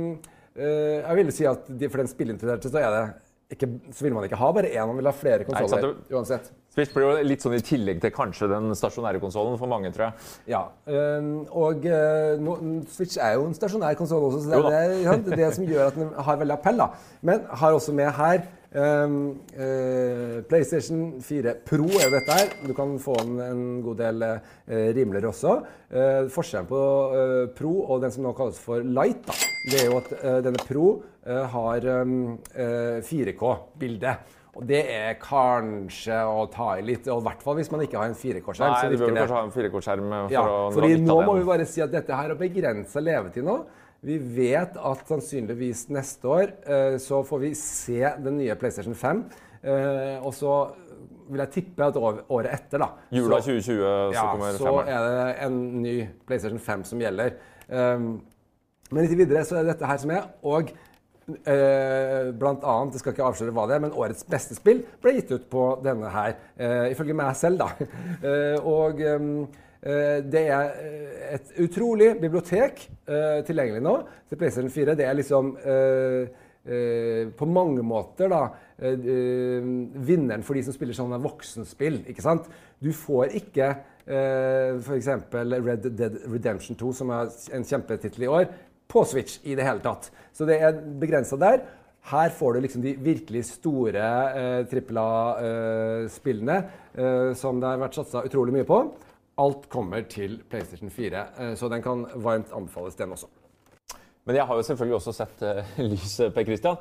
uh, 0.57 0.99
jeg 1.03 1.19
vil 1.19 1.35
si 1.35 1.45
at 1.49 1.69
de, 1.69 1.91
For 1.93 2.01
den 2.01 2.09
spillinteresserte 2.09 2.73
så 2.73 2.81
er 2.81 2.97
det 2.97 3.05
ikke, 3.53 3.69
så 3.93 4.07
vil 4.07 4.15
man 4.17 4.25
ikke 4.25 4.39
ha 4.41 4.49
bare 4.55 4.71
én, 4.73 4.87
man 4.89 4.97
vil 4.97 5.09
ha 5.11 5.13
flere 5.13 5.45
konsoller 5.45 5.99
uansett. 6.13 6.49
Switch 6.73 6.95
blir 6.95 7.05
jo 7.05 7.25
litt 7.27 7.45
sånn 7.45 7.59
i 7.59 7.61
tillegg 7.61 8.01
til 8.01 8.13
kanskje 8.17 8.49
den 8.49 8.73
stasjonære 8.79 9.21
konsollen 9.21 9.59
for 9.61 9.69
mange, 9.69 9.91
tror 9.93 10.07
jeg. 10.07 10.31
Ja, 10.55 10.63
um, 10.89 11.43
og 11.51 11.85
uh, 11.85 12.41
no, 12.41 12.57
Switch 12.89 13.19
er 13.21 13.37
jo 13.37 13.45
en 13.51 13.57
stasjonær 13.57 13.99
konsoll 13.99 14.25
også, 14.31 14.41
så 14.47 14.55
det 14.55 14.73
er 14.79 14.95
det, 14.95 15.19
det, 15.27 15.39
det 15.43 15.51
som 15.59 15.69
gjør 15.69 15.91
at 15.91 16.01
den 16.01 16.15
har 16.17 16.41
veldig 16.41 16.57
appell. 16.57 16.81
da. 16.81 16.89
Men 17.21 17.45
har 17.61 17.77
også 17.77 17.93
med 17.97 18.09
her 18.17 18.47
Um, 18.73 19.17
uh, 19.53 20.41
PlayStation 20.49 21.21
4 21.21 21.53
Pro 21.69 21.85
er 21.93 22.07
jo 22.07 22.13
dette 22.15 22.37
her. 22.39 22.53
Du 22.65 22.73
kan 22.77 22.95
få 23.01 23.19
den 23.21 23.41
en 23.45 23.65
god 23.85 23.99
del 24.01 24.25
uh, 24.25 24.39
rimeligere 24.97 25.29
også. 25.29 25.57
Uh, 25.93 26.29
forskjellen 26.33 26.69
på 26.71 26.83
Pro 27.59 27.73
og 27.83 28.05
den 28.05 28.15
som 28.15 28.25
nå 28.25 28.33
kalles 28.37 28.61
for 28.63 28.81
Light, 28.81 29.27
da, 29.29 29.37
det 29.69 29.83
er 29.83 29.91
jo 29.91 29.99
at 30.01 30.15
denne 30.47 30.63
Pro 30.65 30.87
har 31.23 31.85
um, 32.03 32.39
4K-bilde. 33.05 34.15
Og 34.53 34.65
det 34.69 34.81
er 34.93 35.15
kanskje 35.21 36.17
å 36.29 36.43
ta 36.53 36.75
i 36.77 36.83
litt, 36.85 37.07
og 37.09 37.23
i 37.23 37.25
hvert 37.25 37.45
fall 37.45 37.57
hvis 37.57 37.71
man 37.73 37.85
ikke 37.87 38.01
har 38.01 38.11
en 38.11 38.17
4K-skjerm. 38.17 38.75
Nei, 38.75 38.91
du 38.93 38.99
bør 39.01 39.15
kanskje 39.17 39.37
ha 39.37 39.45
en 39.47 39.55
4K-skjerm 39.55 40.11
for 40.17 40.35
ja, 40.35 40.43
å 40.45 40.67
fordi 40.75 40.99
Nå 41.01 41.17
må 41.25 41.37
vi 41.39 41.47
bare 41.49 41.69
si 41.69 41.81
at 41.85 41.93
dette 41.93 42.19
her 42.19 42.35
har 42.35 42.41
begrensa 42.41 43.01
levetid 43.01 43.47
nå. 43.49 43.63
Vi 44.03 44.17
vet 44.19 44.75
at 44.75 45.03
sannsynligvis 45.07 45.85
neste 45.95 46.27
år 46.27 46.49
eh, 46.67 46.97
så 46.99 47.21
får 47.27 47.43
vi 47.45 47.53
se 47.59 48.01
den 48.25 48.41
nye 48.41 48.57
PlayStation 48.59 48.97
5. 48.99 49.25
Eh, 49.62 50.17
og 50.19 50.35
så 50.35 50.57
vil 51.31 51.43
jeg 51.45 51.53
tippe 51.55 51.87
at 51.87 51.99
året 52.03 52.49
etter, 52.51 52.83
da 52.83 52.88
Jula 53.15 53.38
2020 53.38 53.62
så 53.62 53.93
ja, 54.17 54.25
kommer 54.33 54.59
Så 54.59 54.73
er 54.83 55.07
det 55.07 55.35
en 55.47 55.59
ny 55.85 55.95
PlayStation 56.27 56.59
5 56.61 56.85
som 56.91 57.03
gjelder. 57.03 57.37
Um, 57.71 58.09
men 58.91 59.07
litt 59.07 59.15
videre 59.17 59.45
så 59.47 59.61
er 59.61 59.62
det 59.62 59.77
dette 59.77 59.88
her 59.88 60.01
som 60.03 60.12
er. 60.12 60.27
Og 60.43 60.73
uh, 60.75 62.33
blant 62.43 62.67
annet, 62.67 62.97
jeg 62.97 63.05
skal 63.05 63.15
ikke 63.15 63.29
avsløre 63.31 63.55
hva 63.55 63.69
det 63.71 63.79
er, 63.79 63.85
men 63.87 63.95
årets 63.95 64.27
beste 64.29 64.59
spill 64.59 64.83
ble 65.03 65.15
gitt 65.21 65.31
ut 65.33 65.47
på 65.53 65.69
denne 65.87 66.11
her. 66.12 66.35
Uh, 66.59 66.91
ifølge 66.91 67.17
meg 67.17 67.33
selv, 67.38 67.62
da. 67.62 67.71
Uh, 68.27 68.59
og 68.83 69.01
um, 69.15 69.47
det 69.83 70.45
er 70.47 70.75
eh, 70.79 71.23
et 71.35 71.55
utrolig 71.64 72.12
bibliotek 72.23 72.85
eh, 73.09 73.40
tilgjengelig 73.47 73.83
nå 73.83 73.97
til 74.31 74.38
PlayStation 74.38 74.71
4. 74.71 74.97
Det 74.99 75.09
er 75.09 75.18
liksom 75.18 75.57
på 76.62 77.47
mange 77.51 77.83
måter 77.83 78.29
da, 78.31 78.45
vinneren 78.79 80.45
for 80.47 80.55
de 80.55 80.61
som 80.62 80.77
spiller 80.77 80.95
sånne 80.95 81.18
voksenspill. 81.18 81.97
ikke 82.07 82.23
sant? 82.23 82.47
Du 82.79 82.92
får 82.95 83.35
ikke 83.40 83.66
uh, 84.07 84.79
f.eks. 84.79 85.09
Red 85.33 85.90
Dead 85.90 86.18
Redemption 86.31 86.79
2, 86.79 86.92
som 86.97 87.12
er 87.14 87.31
en 87.55 87.66
kjempetittel 87.66 88.27
i 88.27 88.31
år, 88.31 88.49
på 88.90 89.05
Switch 89.09 89.38
i 89.49 89.57
det 89.59 89.66
hele 89.66 89.83
tatt. 89.85 90.11
Så 90.35 90.47
det 90.49 90.59
er 90.61 90.81
begrensa 91.01 91.38
der. 91.40 91.62
Her 92.11 92.33
får 92.35 92.55
du 92.55 92.64
liksom 92.64 92.83
de 92.83 92.97
virkelig 92.99 93.45
store 93.53 94.03
uh, 94.35 94.62
trippel 94.71 94.99
A-spillene 94.99 96.59
uh, 96.99 97.31
som 97.38 97.62
det 97.62 97.71
har 97.71 97.83
vært 97.85 97.99
satsa 98.01 98.25
utrolig 98.27 98.57
mye 98.57 98.68
på. 98.68 98.83
Alt 99.42 99.68
kommer 99.72 100.05
til 100.11 100.38
PlayStation 100.50 100.90
4, 100.90 101.22
eh, 101.38 101.55
så 101.59 101.70
den 101.72 101.83
kan 101.83 102.05
varmt 102.14 102.52
anbefales, 102.55 102.98
den 102.98 103.14
også. 103.16 103.31
Men 104.26 104.38
jeg 104.38 104.46
har 104.46 104.59
jo 104.59 104.66
selvfølgelig 104.66 104.98
også 105.00 105.14
sett 105.16 105.42
uh, 105.42 105.72
lyset, 105.92 106.35
Per 106.35 106.46
Christian. 106.46 106.76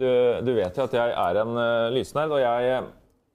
Du, 0.00 0.08
du, 0.42 0.50
vet 0.56 0.78
jo 0.78 0.86
at 0.88 0.96
jeg 0.98 1.14
er 1.14 1.38
en 1.42 1.54
uh, 1.54 1.92
lysnerd, 1.94 2.34
og 2.34 2.40
jeg, 2.42 2.80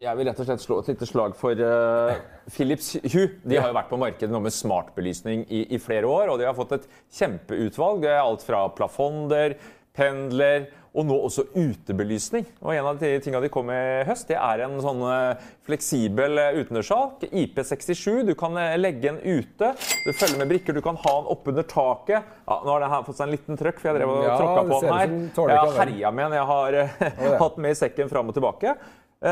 jeg, 0.04 0.18
vil 0.20 0.28
rett 0.28 0.42
og 0.44 0.50
slett 0.50 0.66
slå 0.66 0.80
et 0.82 0.90
lite 0.92 1.08
slag 1.08 1.38
for 1.40 1.64
uh, 1.64 2.18
Philips 2.52 2.98
Hue. 3.06 3.30
De 3.48 3.56
har 3.56 3.72
jo 3.72 3.78
vært 3.78 3.94
på 3.94 4.02
markedet 4.02 4.34
nå 4.34 4.42
med 4.44 4.56
smartbelysning 4.56 5.46
i, 5.48 5.64
i 5.78 5.80
flere 5.80 6.10
år, 6.12 6.34
og 6.34 6.42
de 6.42 6.50
har 6.50 6.58
fått 6.58 6.76
et 6.76 6.90
kjempeutvalg. 7.22 8.04
Det 8.04 8.12
er 8.12 8.26
alt 8.26 8.44
fra 8.44 8.66
plafonder, 8.76 9.56
pendler 9.96 10.68
og 10.98 11.06
nå 11.06 11.18
også 11.28 11.46
utebelysning. 11.54 12.46
Og 12.64 12.74
En 12.74 12.88
av 12.90 12.98
de 13.00 13.12
tingene 13.22 13.44
de 13.46 13.52
kom 13.54 13.68
med 13.70 14.02
i 14.02 14.06
høst, 14.08 14.28
det 14.32 14.38
er 14.40 14.64
en 14.66 14.78
sånn 14.82 15.04
eh, 15.06 15.44
fleksibel 15.68 16.42
eh, 16.42 16.58
utendørssjalk. 16.64 17.28
IP67. 17.30 18.24
Du 18.28 18.34
kan 18.40 18.58
eh, 18.58 18.74
legge 18.80 19.06
den 19.06 19.20
ute. 19.22 19.74
Du 19.78 20.10
følger 20.18 20.42
med 20.42 20.50
brikker. 20.52 20.78
Du 20.78 20.82
kan 20.86 20.98
ha 21.04 21.14
den 21.20 21.30
oppunder 21.36 21.68
taket. 21.70 22.26
Ja, 22.48 22.60
nå 22.66 22.74
har 22.74 22.86
den 22.86 23.08
fått 23.08 23.20
seg 23.20 23.28
en 23.28 23.36
liten 23.36 23.62
trøkk, 23.62 23.82
for 23.84 23.92
jeg 23.92 24.00
drev 24.00 24.16
og 24.16 24.26
ja, 24.26 24.40
tråkka 24.42 24.66
på 24.72 24.82
den 24.82 24.98
her. 24.98 25.16
Jeg 25.38 25.62
har 25.62 25.80
herja 25.84 26.14
med 26.18 26.26
den. 26.26 26.40
Jeg 26.40 26.50
har 26.54 27.40
hatt 27.44 27.60
den 27.60 27.68
med 27.68 27.78
i 27.78 27.80
sekken 27.84 28.12
fram 28.12 28.34
og 28.34 28.38
tilbake. 28.38 28.76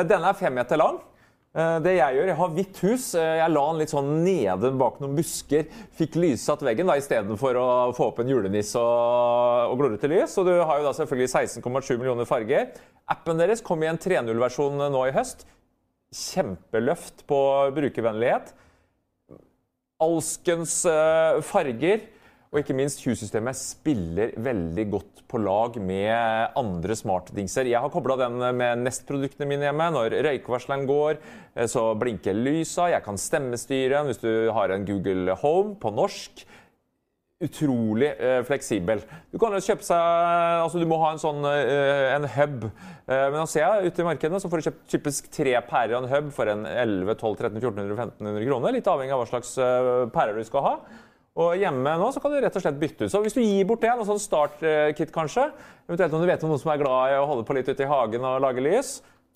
Denne 0.06 0.32
er 0.32 0.38
fem 0.38 0.54
meter 0.54 0.82
lang. 0.82 1.01
Eh, 1.55 1.77
det 1.79 1.93
Jeg 1.95 2.17
gjør, 2.17 2.27
jeg 2.27 2.37
har 2.39 2.55
hvitt 2.57 2.79
hus. 2.83 3.05
Eh, 3.15 3.37
jeg 3.39 3.53
la 3.53 3.63
den 3.69 3.79
litt 3.79 3.93
sånn 3.93 4.09
nede 4.25 4.71
bak 4.75 4.99
noen 4.99 5.15
busker. 5.15 5.69
Fikk 5.95 6.17
lyssatt 6.19 6.65
veggen 6.67 6.89
da, 6.91 6.97
istedenfor 6.99 7.59
å 7.61 7.67
få 7.95 8.09
opp 8.11 8.19
en 8.19 8.31
julenisse 8.31 8.81
og, 8.81 9.71
og 9.71 9.79
glorete 9.79 10.09
lys. 10.11 10.35
Og 10.41 10.49
du 10.49 10.53
har 10.59 10.81
jo 10.81 10.87
da 10.89 10.93
selvfølgelig 10.97 11.31
16,7 11.31 11.95
millioner 12.01 12.27
farger. 12.27 12.73
Appen 13.07 13.39
deres 13.39 13.63
kom 13.63 13.85
i 13.85 13.89
en 13.91 14.01
3.0-versjon 14.01 14.83
nå 14.91 15.05
i 15.07 15.15
høst. 15.15 15.47
Kjempeløft 16.15 17.23
på 17.29 17.39
brukervennlighet. 17.77 18.51
Alskens 20.03 20.81
farger. 21.47 22.03
Og 22.55 22.61
ikke 22.61 22.75
minst, 22.77 23.01
Hue-systemet 23.03 23.57
spiller 23.59 24.29
veldig 24.39 24.83
godt 24.87 25.25
på 25.27 25.41
lag 25.43 25.75
med 25.83 26.53
andre 26.55 26.95
smartdingser. 26.95 27.67
Jeg 27.67 27.83
har 27.83 27.91
kobla 27.91 28.15
den 28.21 28.39
med 28.55 28.79
Nest-produktene 28.79 29.49
mine 29.49 29.67
hjemme. 29.67 29.89
Når 29.91 30.15
røykvarsleren 30.23 30.85
går, 30.87 31.19
eh, 31.51 31.67
så 31.67 31.89
blinker 31.99 32.31
lysa. 32.31 32.87
Jeg 32.93 33.03
kan 33.03 33.19
stemmestyre 33.19 33.97
den 33.97 34.07
hvis 34.07 34.23
du 34.23 34.53
har 34.55 34.71
en 34.71 34.87
Google 34.87 35.35
Home 35.43 35.75
på 35.75 35.91
norsk. 35.91 36.45
Utrolig 37.43 38.13
eh, 38.23 38.39
fleksibel. 38.47 39.03
Du 39.33 39.37
kan 39.37 39.51
kjøpe 39.59 39.83
seg 39.83 39.99
altså 40.63 40.79
Du 40.79 40.87
må 40.87 40.95
ha 41.01 41.11
en 41.11 41.19
sånn 41.19 41.43
eh, 41.49 42.15
en 42.15 42.23
hub. 42.37 42.69
Eh, 42.71 43.25
men 43.33 43.35
nå 43.35 43.49
ser 43.51 43.67
jeg 43.67 43.91
ute 43.91 43.99
i 43.99 44.07
markedene 44.07 44.39
så 44.39 44.47
får 44.47 44.61
du 44.63 44.67
kjøpt 44.69 44.85
typisk 44.95 45.27
tre 45.27 45.59
pærer 45.67 45.97
og 45.97 46.05
en 46.05 46.13
hub 46.13 46.31
for 46.31 46.47
en 46.47 46.63
11 46.63 47.19
12 47.19 47.35
13 47.35 47.59
1400 47.59 47.99
1500 47.99 48.47
kroner. 48.47 48.77
Litt 48.79 48.87
avhengig 48.87 49.11
av 49.11 49.25
hva 49.25 49.27
slags 49.27 49.57
eh, 49.59 50.05
pærer 50.15 50.39
du 50.39 50.47
skal 50.47 50.63
ha. 50.63 50.73
Og 51.35 51.57
hjemme 51.59 51.97
nå 51.99 52.11
så 52.15 52.21
kan 52.23 52.31
du 52.31 52.37
rett 52.39 52.55
og 52.55 52.63
slett 52.63 52.77
bytte 52.79 53.07
ut. 53.07 53.11
Så 53.11 53.19
hvis 53.23 53.35
du 53.35 53.41
gir 53.43 53.65
bort 53.67 53.81
det, 53.83 53.91
noe 53.91 54.07
sånn 54.07 54.21
startkit 54.23 55.11
kanskje, 55.15 55.49
eventuelt 55.89 56.15
om 56.15 56.23
du 56.23 56.29
vet 56.29 56.45
om 56.47 56.53
noen 56.53 56.61
som 56.61 56.71
er 56.71 56.79
glad 56.79 57.11
i 57.11 57.17
å 57.19 57.27
holde 57.27 57.43
på 57.47 57.57
litt 57.57 57.67
ute 57.67 57.83
i 57.83 57.89
hagen 57.91 58.23
og 58.23 58.39
lage 58.45 58.63
lys, 58.63 58.93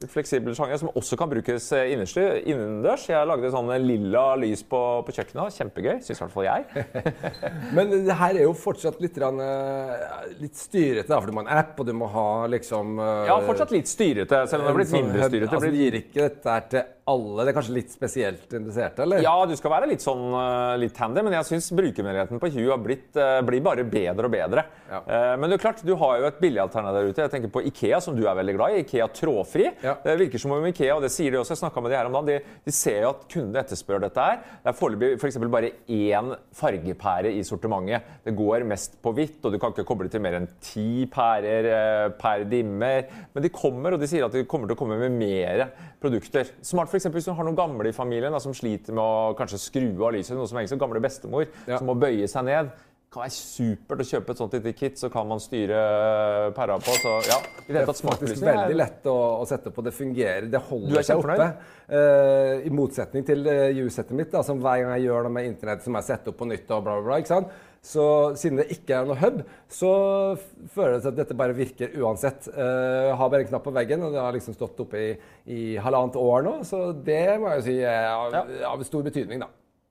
fleksibel 0.07 0.55
sjanger 0.55 0.79
som 0.79 0.91
også 0.95 1.17
kan 1.19 1.29
brukes 1.31 1.65
eh, 1.75 1.89
innendørs. 1.91 3.07
Jeg 3.09 3.27
lagde 3.27 3.51
sånn 3.51 3.71
lilla 3.83 4.23
lys 4.39 4.61
på, 4.63 4.79
på 5.03 5.15
kjøkkenet. 5.15 5.57
Kjempegøy. 5.57 5.97
Syns 6.05 6.21
i 6.21 6.23
hvert 6.23 6.35
fall 6.35 6.47
jeg. 6.47 6.85
Men 7.75 7.91
det 8.07 8.15
her 8.21 8.39
er 8.39 8.45
jo 8.45 8.53
fortsatt 8.55 9.01
litt, 9.03 9.19
eh, 9.19 10.07
litt 10.39 10.55
styrete, 10.55 11.11
for 11.11 11.27
du 11.27 11.35
må 11.35 11.43
ha 11.43 11.49
en 11.49 11.63
app, 11.65 11.73
og 11.75 11.89
du 11.89 11.93
må 11.97 12.07
ha 12.13 12.29
liksom 12.51 12.95
eh, 12.95 13.25
Ja, 13.27 13.41
fortsatt 13.43 13.75
litt 13.75 13.91
styrete, 13.91 14.45
selv 14.47 14.63
om 14.63 14.69
det 14.69 14.71
har 14.71 14.79
blitt 14.79 14.93
sånn 14.93 15.03
mindre 15.09 15.27
styrete. 15.33 15.51
Altså, 15.59 15.73
det 15.73 15.83
gir 15.83 15.99
ikke 15.99 16.29
dette 16.29 16.55
her 16.55 16.71
til 16.71 16.87
alle? 17.09 17.45
Det 17.47 17.53
er 17.53 17.57
kanskje 17.57 17.77
litt 17.79 17.95
spesielt 17.95 18.53
interesserte, 18.53 19.05
eller? 19.05 19.23
Ja, 19.25 19.35
du 19.49 19.55
skal 19.57 19.73
være 19.73 19.89
litt 19.89 20.05
sånn 20.05 20.29
litt 20.81 20.97
handy, 21.01 21.23
men 21.25 21.37
jeg 21.39 21.49
syns 21.49 21.71
brukermuligheten 21.75 22.41
på 22.41 22.51
Hue 22.53 22.69
har 22.69 22.81
blitt, 22.83 23.17
blir 23.47 23.65
bare 23.65 23.85
bedre 23.89 24.29
og 24.29 24.33
bedre. 24.33 24.65
Ja. 24.89 25.01
Men 25.39 25.49
det 25.49 25.59
er 25.59 25.63
klart, 25.63 25.83
du 25.85 25.95
har 25.99 26.19
jo 26.21 26.29
et 26.29 26.39
billigalternativ 26.41 26.99
der 26.99 27.09
ute. 27.09 27.25
Jeg 27.25 27.33
tenker 27.33 27.51
på 27.53 27.63
Ikea, 27.69 27.99
som 28.03 28.15
du 28.17 28.25
er 28.27 28.37
veldig 28.37 28.55
glad 28.57 28.75
i. 28.75 28.83
Ikea 28.83 29.07
Trådfri. 29.15 29.67
Ja. 29.83 29.95
Det 30.03 30.15
virker 30.19 30.41
som 30.41 30.53
om 30.55 30.65
Ikea, 30.69 30.95
og 30.97 31.05
det 31.05 31.11
sier 31.13 31.33
de 31.33 31.39
også, 31.41 31.55
jeg 31.55 31.63
snakka 31.63 31.83
med 31.83 31.93
de 31.93 31.97
her 31.97 32.09
om 32.09 32.17
dagen, 32.17 32.29
de, 32.29 32.57
de, 32.65 32.75
ser 32.75 33.01
jo 33.03 33.11
at 33.13 33.25
kundene 33.31 33.63
etterspør 33.63 34.03
dette 34.05 34.25
her. 34.25 34.41
Det 34.63 34.71
er 34.71 34.77
foreløpig 34.79 35.11
f.eks. 35.19 35.39
For 35.39 35.53
bare 35.53 35.71
én 35.95 36.33
fargepære 36.59 37.33
i 37.37 37.43
sortimentet. 37.47 38.09
Det 38.25 38.35
går 38.37 38.67
mest 38.69 38.99
på 39.03 39.13
hvitt, 39.17 39.39
og 39.43 39.55
du 39.55 39.59
kan 39.61 39.73
ikke 39.73 39.87
koble 39.87 40.09
til 40.11 40.23
mer 40.23 40.39
enn 40.39 40.49
ti 40.63 41.05
pærer 41.11 41.69
eh, 41.73 42.07
per 42.19 42.45
dimmer. 42.49 43.07
Men 43.33 43.45
de 43.45 43.53
kommer, 43.53 43.95
og 43.95 44.03
de 44.03 44.09
sier 44.09 44.27
at 44.27 44.35
de 44.35 44.45
kommer 44.49 44.69
til 44.69 44.77
å 44.77 44.81
komme 44.81 44.99
med 44.99 45.15
mer 45.19 45.65
produkter. 46.01 46.51
Smart 46.65 46.91
f.eks. 46.99 47.15
hvis 47.15 47.29
du 47.29 47.33
har 47.35 47.47
noen 47.47 47.57
gamle 47.57 47.89
i 47.89 47.95
familien 47.95 48.35
da, 48.35 48.41
som 48.43 48.55
sliter 48.55 48.95
med 48.95 49.03
å 49.03 49.33
kanskje 49.39 49.61
skru 49.61 49.89
av 50.03 50.13
lyset, 50.15 50.35
noe 50.37 50.49
som 50.49 50.59
egentlig 50.59 50.81
gamle 50.83 51.01
bestemor, 51.03 51.49
ja. 51.65 51.79
som 51.79 51.89
må 51.89 51.97
bøye 51.99 52.27
seg 52.29 52.47
ned 52.49 52.69
Det 52.69 53.15
kan 53.15 53.23
være 53.23 53.33
supert 53.33 54.03
å 54.03 54.05
kjøpe 54.05 54.33
et 54.35 54.41
sånt 54.43 54.51
lite 54.53 54.73
kit, 54.77 54.99
så 55.01 55.09
kan 55.09 55.25
man 55.25 55.39
styre 55.41 55.79
pæra 56.53 56.75
på. 56.77 56.93
Så 57.01 57.13
ja, 57.25 57.39
i 57.63 57.71
det 57.71 57.79
Det 57.79 57.81
er 57.81 57.87
faktisk 57.89 58.43
veldig 58.45 58.75
lett 58.77 59.07
å, 59.09 59.15
å 59.39 59.47
sette 59.49 59.73
på. 59.73 59.81
Det 59.81 59.95
fungerer. 59.97 60.45
Det 60.53 60.61
holder 60.67 60.99
er 61.01 61.07
seg 61.07 61.23
oppe. 61.23 61.47
Eh, 61.89 62.67
I 62.69 62.73
motsetning 62.75 63.25
til 63.25 63.41
uh, 63.49 63.81
U-settet 63.81 64.13
mitt, 64.13 64.29
da, 64.29 64.43
som 64.45 64.61
hver 64.61 64.83
gang 64.83 64.93
jeg 64.93 65.07
gjør 65.07 65.25
det 65.25 65.33
med 65.39 65.49
internett, 65.49 65.81
som 65.81 65.97
jeg 65.97 66.05
setter 66.05 66.35
opp 66.35 66.37
på 66.43 66.51
nytt 66.51 66.69
og 66.69 66.85
bla, 66.85 66.99
bla, 66.99 67.07
bla. 67.07 67.17
ikke 67.23 67.33
sant? 67.33 67.57
Så 67.81 68.03
siden 68.35 68.59
det 68.59 68.67
ikke 68.75 68.97
er 68.97 69.07
noe 69.07 69.15
hub, 69.21 69.37
så 69.71 69.91
føler 70.73 70.97
det 70.97 71.03
seg 71.05 71.13
at 71.13 71.19
dette 71.21 71.37
bare 71.39 71.55
virker 71.55 71.93
uansett. 72.01 72.49
Uh, 72.51 73.15
har 73.15 73.31
bare 73.31 73.45
en 73.45 73.51
knapp 73.53 73.63
på 73.65 73.75
veggen, 73.75 74.03
og 74.03 74.11
det 74.13 74.19
har 74.19 74.35
liksom 74.35 74.57
stått 74.57 74.81
oppe 74.83 74.99
i, 74.99 75.13
i 75.47 75.61
halvannet 75.79 76.19
år 76.19 76.43
nå. 76.45 76.57
Så 76.67 76.89
det 76.93 77.23
må 77.39 77.53
jeg 77.53 77.61
jo 77.61 77.67
si 77.69 77.77
er 77.79 78.11
av, 78.11 78.35
Ja. 78.35 78.43
av 78.73 78.83
stor 78.87 79.07
betydning, 79.07 79.45
da. 79.45 79.47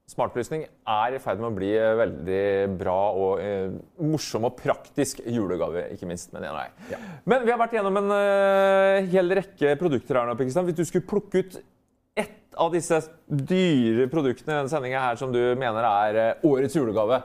Smartlysning 0.08 0.62
er 0.88 1.14
i 1.14 1.18
ferd 1.20 1.40
med 1.42 1.50
å 1.50 1.56
bli 1.56 1.68
eh, 1.76 1.94
veldig 1.98 2.44
bra 2.80 2.96
og 3.12 3.42
eh, 3.44 3.74
morsom 4.00 4.46
og 4.48 4.54
praktisk 4.56 5.20
julegave, 5.20 5.82
ikke 5.92 6.08
minst. 6.08 6.32
Men. 6.32 6.46
Ja. 6.88 7.00
men 7.28 7.44
vi 7.44 7.52
har 7.52 7.60
vært 7.60 7.76
gjennom 7.76 7.98
en 8.00 8.14
eh, 8.16 9.08
hel 9.12 9.28
rekke 9.36 9.74
produkter 9.80 10.16
her 10.16 10.30
nå. 10.30 10.36
Pakistan. 10.40 10.64
Hvis 10.64 10.78
du 10.78 10.86
skulle 10.88 11.08
plukke 11.08 11.42
ut 11.44 11.58
ett 12.18 12.56
av 12.56 12.72
disse 12.72 13.02
dyre 13.28 14.08
produktene 14.10 14.54
i 14.54 14.56
denne 14.62 14.72
sendinga 14.72 15.02
her 15.10 15.20
som 15.20 15.34
du 15.34 15.42
mener 15.60 15.84
er 15.90 16.22
eh, 16.22 16.48
årets 16.48 16.78
julegave, 16.80 17.20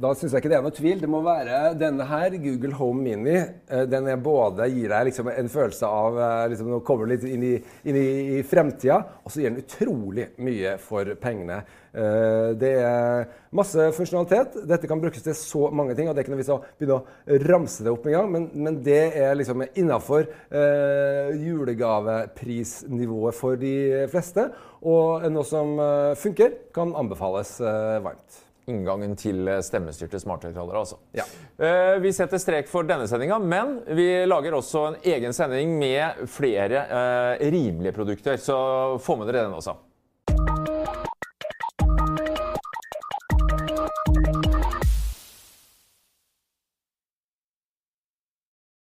Da 0.00 0.12
syns 0.16 0.32
jeg 0.32 0.40
ikke 0.42 0.50
det 0.52 0.56
er 0.58 0.62
noe 0.64 0.72
tvil. 0.74 1.00
Det 1.02 1.08
må 1.10 1.18
være 1.24 1.74
denne 1.80 2.04
her, 2.08 2.30
Google 2.40 2.72
Home 2.78 3.02
Mini. 3.04 3.34
Eh, 3.68 3.84
Den 3.90 4.08
både 4.22 4.68
gir 4.72 4.88
deg 4.92 5.06
liksom 5.08 5.28
en 5.32 5.48
følelse 5.52 5.86
av 5.88 6.18
eh, 6.18 6.48
liksom, 6.52 6.70
Nå 6.72 6.78
kommer 6.86 7.04
du 7.06 7.12
litt 7.12 7.26
inn 7.28 7.42
i, 7.44 7.54
inn 7.90 7.98
i, 7.98 8.08
i 8.38 8.42
fremtida, 8.46 8.98
og 9.24 9.28
så 9.32 9.42
gir 9.42 9.50
den 9.50 9.62
utrolig 9.64 10.26
mye 10.42 10.76
for 10.80 11.04
pengene. 11.20 11.58
Eh, 11.92 12.52
Det 12.60 12.72
er 12.80 13.26
masse 13.52 13.88
funksjonalitet. 13.98 14.50
Dette 14.70 14.88
kan 14.88 15.02
brukes 15.02 15.22
til 15.26 15.36
så 15.36 15.70
mange 15.74 15.94
ting. 15.98 16.08
og 16.08 16.14
Det 16.14 16.22
er 16.22 16.26
ikke 16.28 16.34
noe 16.36 16.42
vits 16.44 16.54
å 16.54 16.62
begynne 16.78 17.00
å 17.00 17.40
ramse 17.50 17.84
det 17.84 17.92
opp 17.92 18.06
en 18.06 18.16
gang, 18.16 18.30
men, 18.32 18.48
men 18.54 18.78
det 18.86 19.02
er 19.18 19.34
liksom 19.40 19.66
innafor 19.74 20.22
eh, 20.52 21.34
julegaveprisnivået 21.42 23.34
for 23.36 23.60
de 23.60 24.06
fleste. 24.12 24.48
Og 24.82 25.26
noe 25.30 25.46
som 25.46 25.76
funker, 26.18 26.56
kan 26.74 26.94
anbefales 26.98 27.58
eh, 27.60 27.98
varmt. 28.02 28.42
Inngangen 28.70 29.16
til 29.18 29.48
eh, 29.48 29.60
stemmestyrte 29.64 30.20
smarthøyttalere. 30.22 30.82
Altså. 30.82 30.98
Ja. 31.16 31.24
Eh, 31.58 31.98
Vi 32.02 32.12
setter 32.14 32.38
strek 32.42 32.68
for 32.70 32.86
denne 32.88 33.08
sendinga, 33.10 33.38
men 33.42 33.80
vi 33.96 34.08
lager 34.28 34.54
også 34.58 34.84
en 34.90 34.98
egen 35.14 35.32
sending 35.36 35.78
med 35.80 36.26
flere 36.30 36.84
eh, 36.86 37.48
rimelige 37.50 37.92
produkter. 37.96 38.36
Så 38.38 38.98
få 39.02 39.16
med 39.18 39.30
dere 39.32 39.48
den 39.48 39.58
også. 39.58 39.74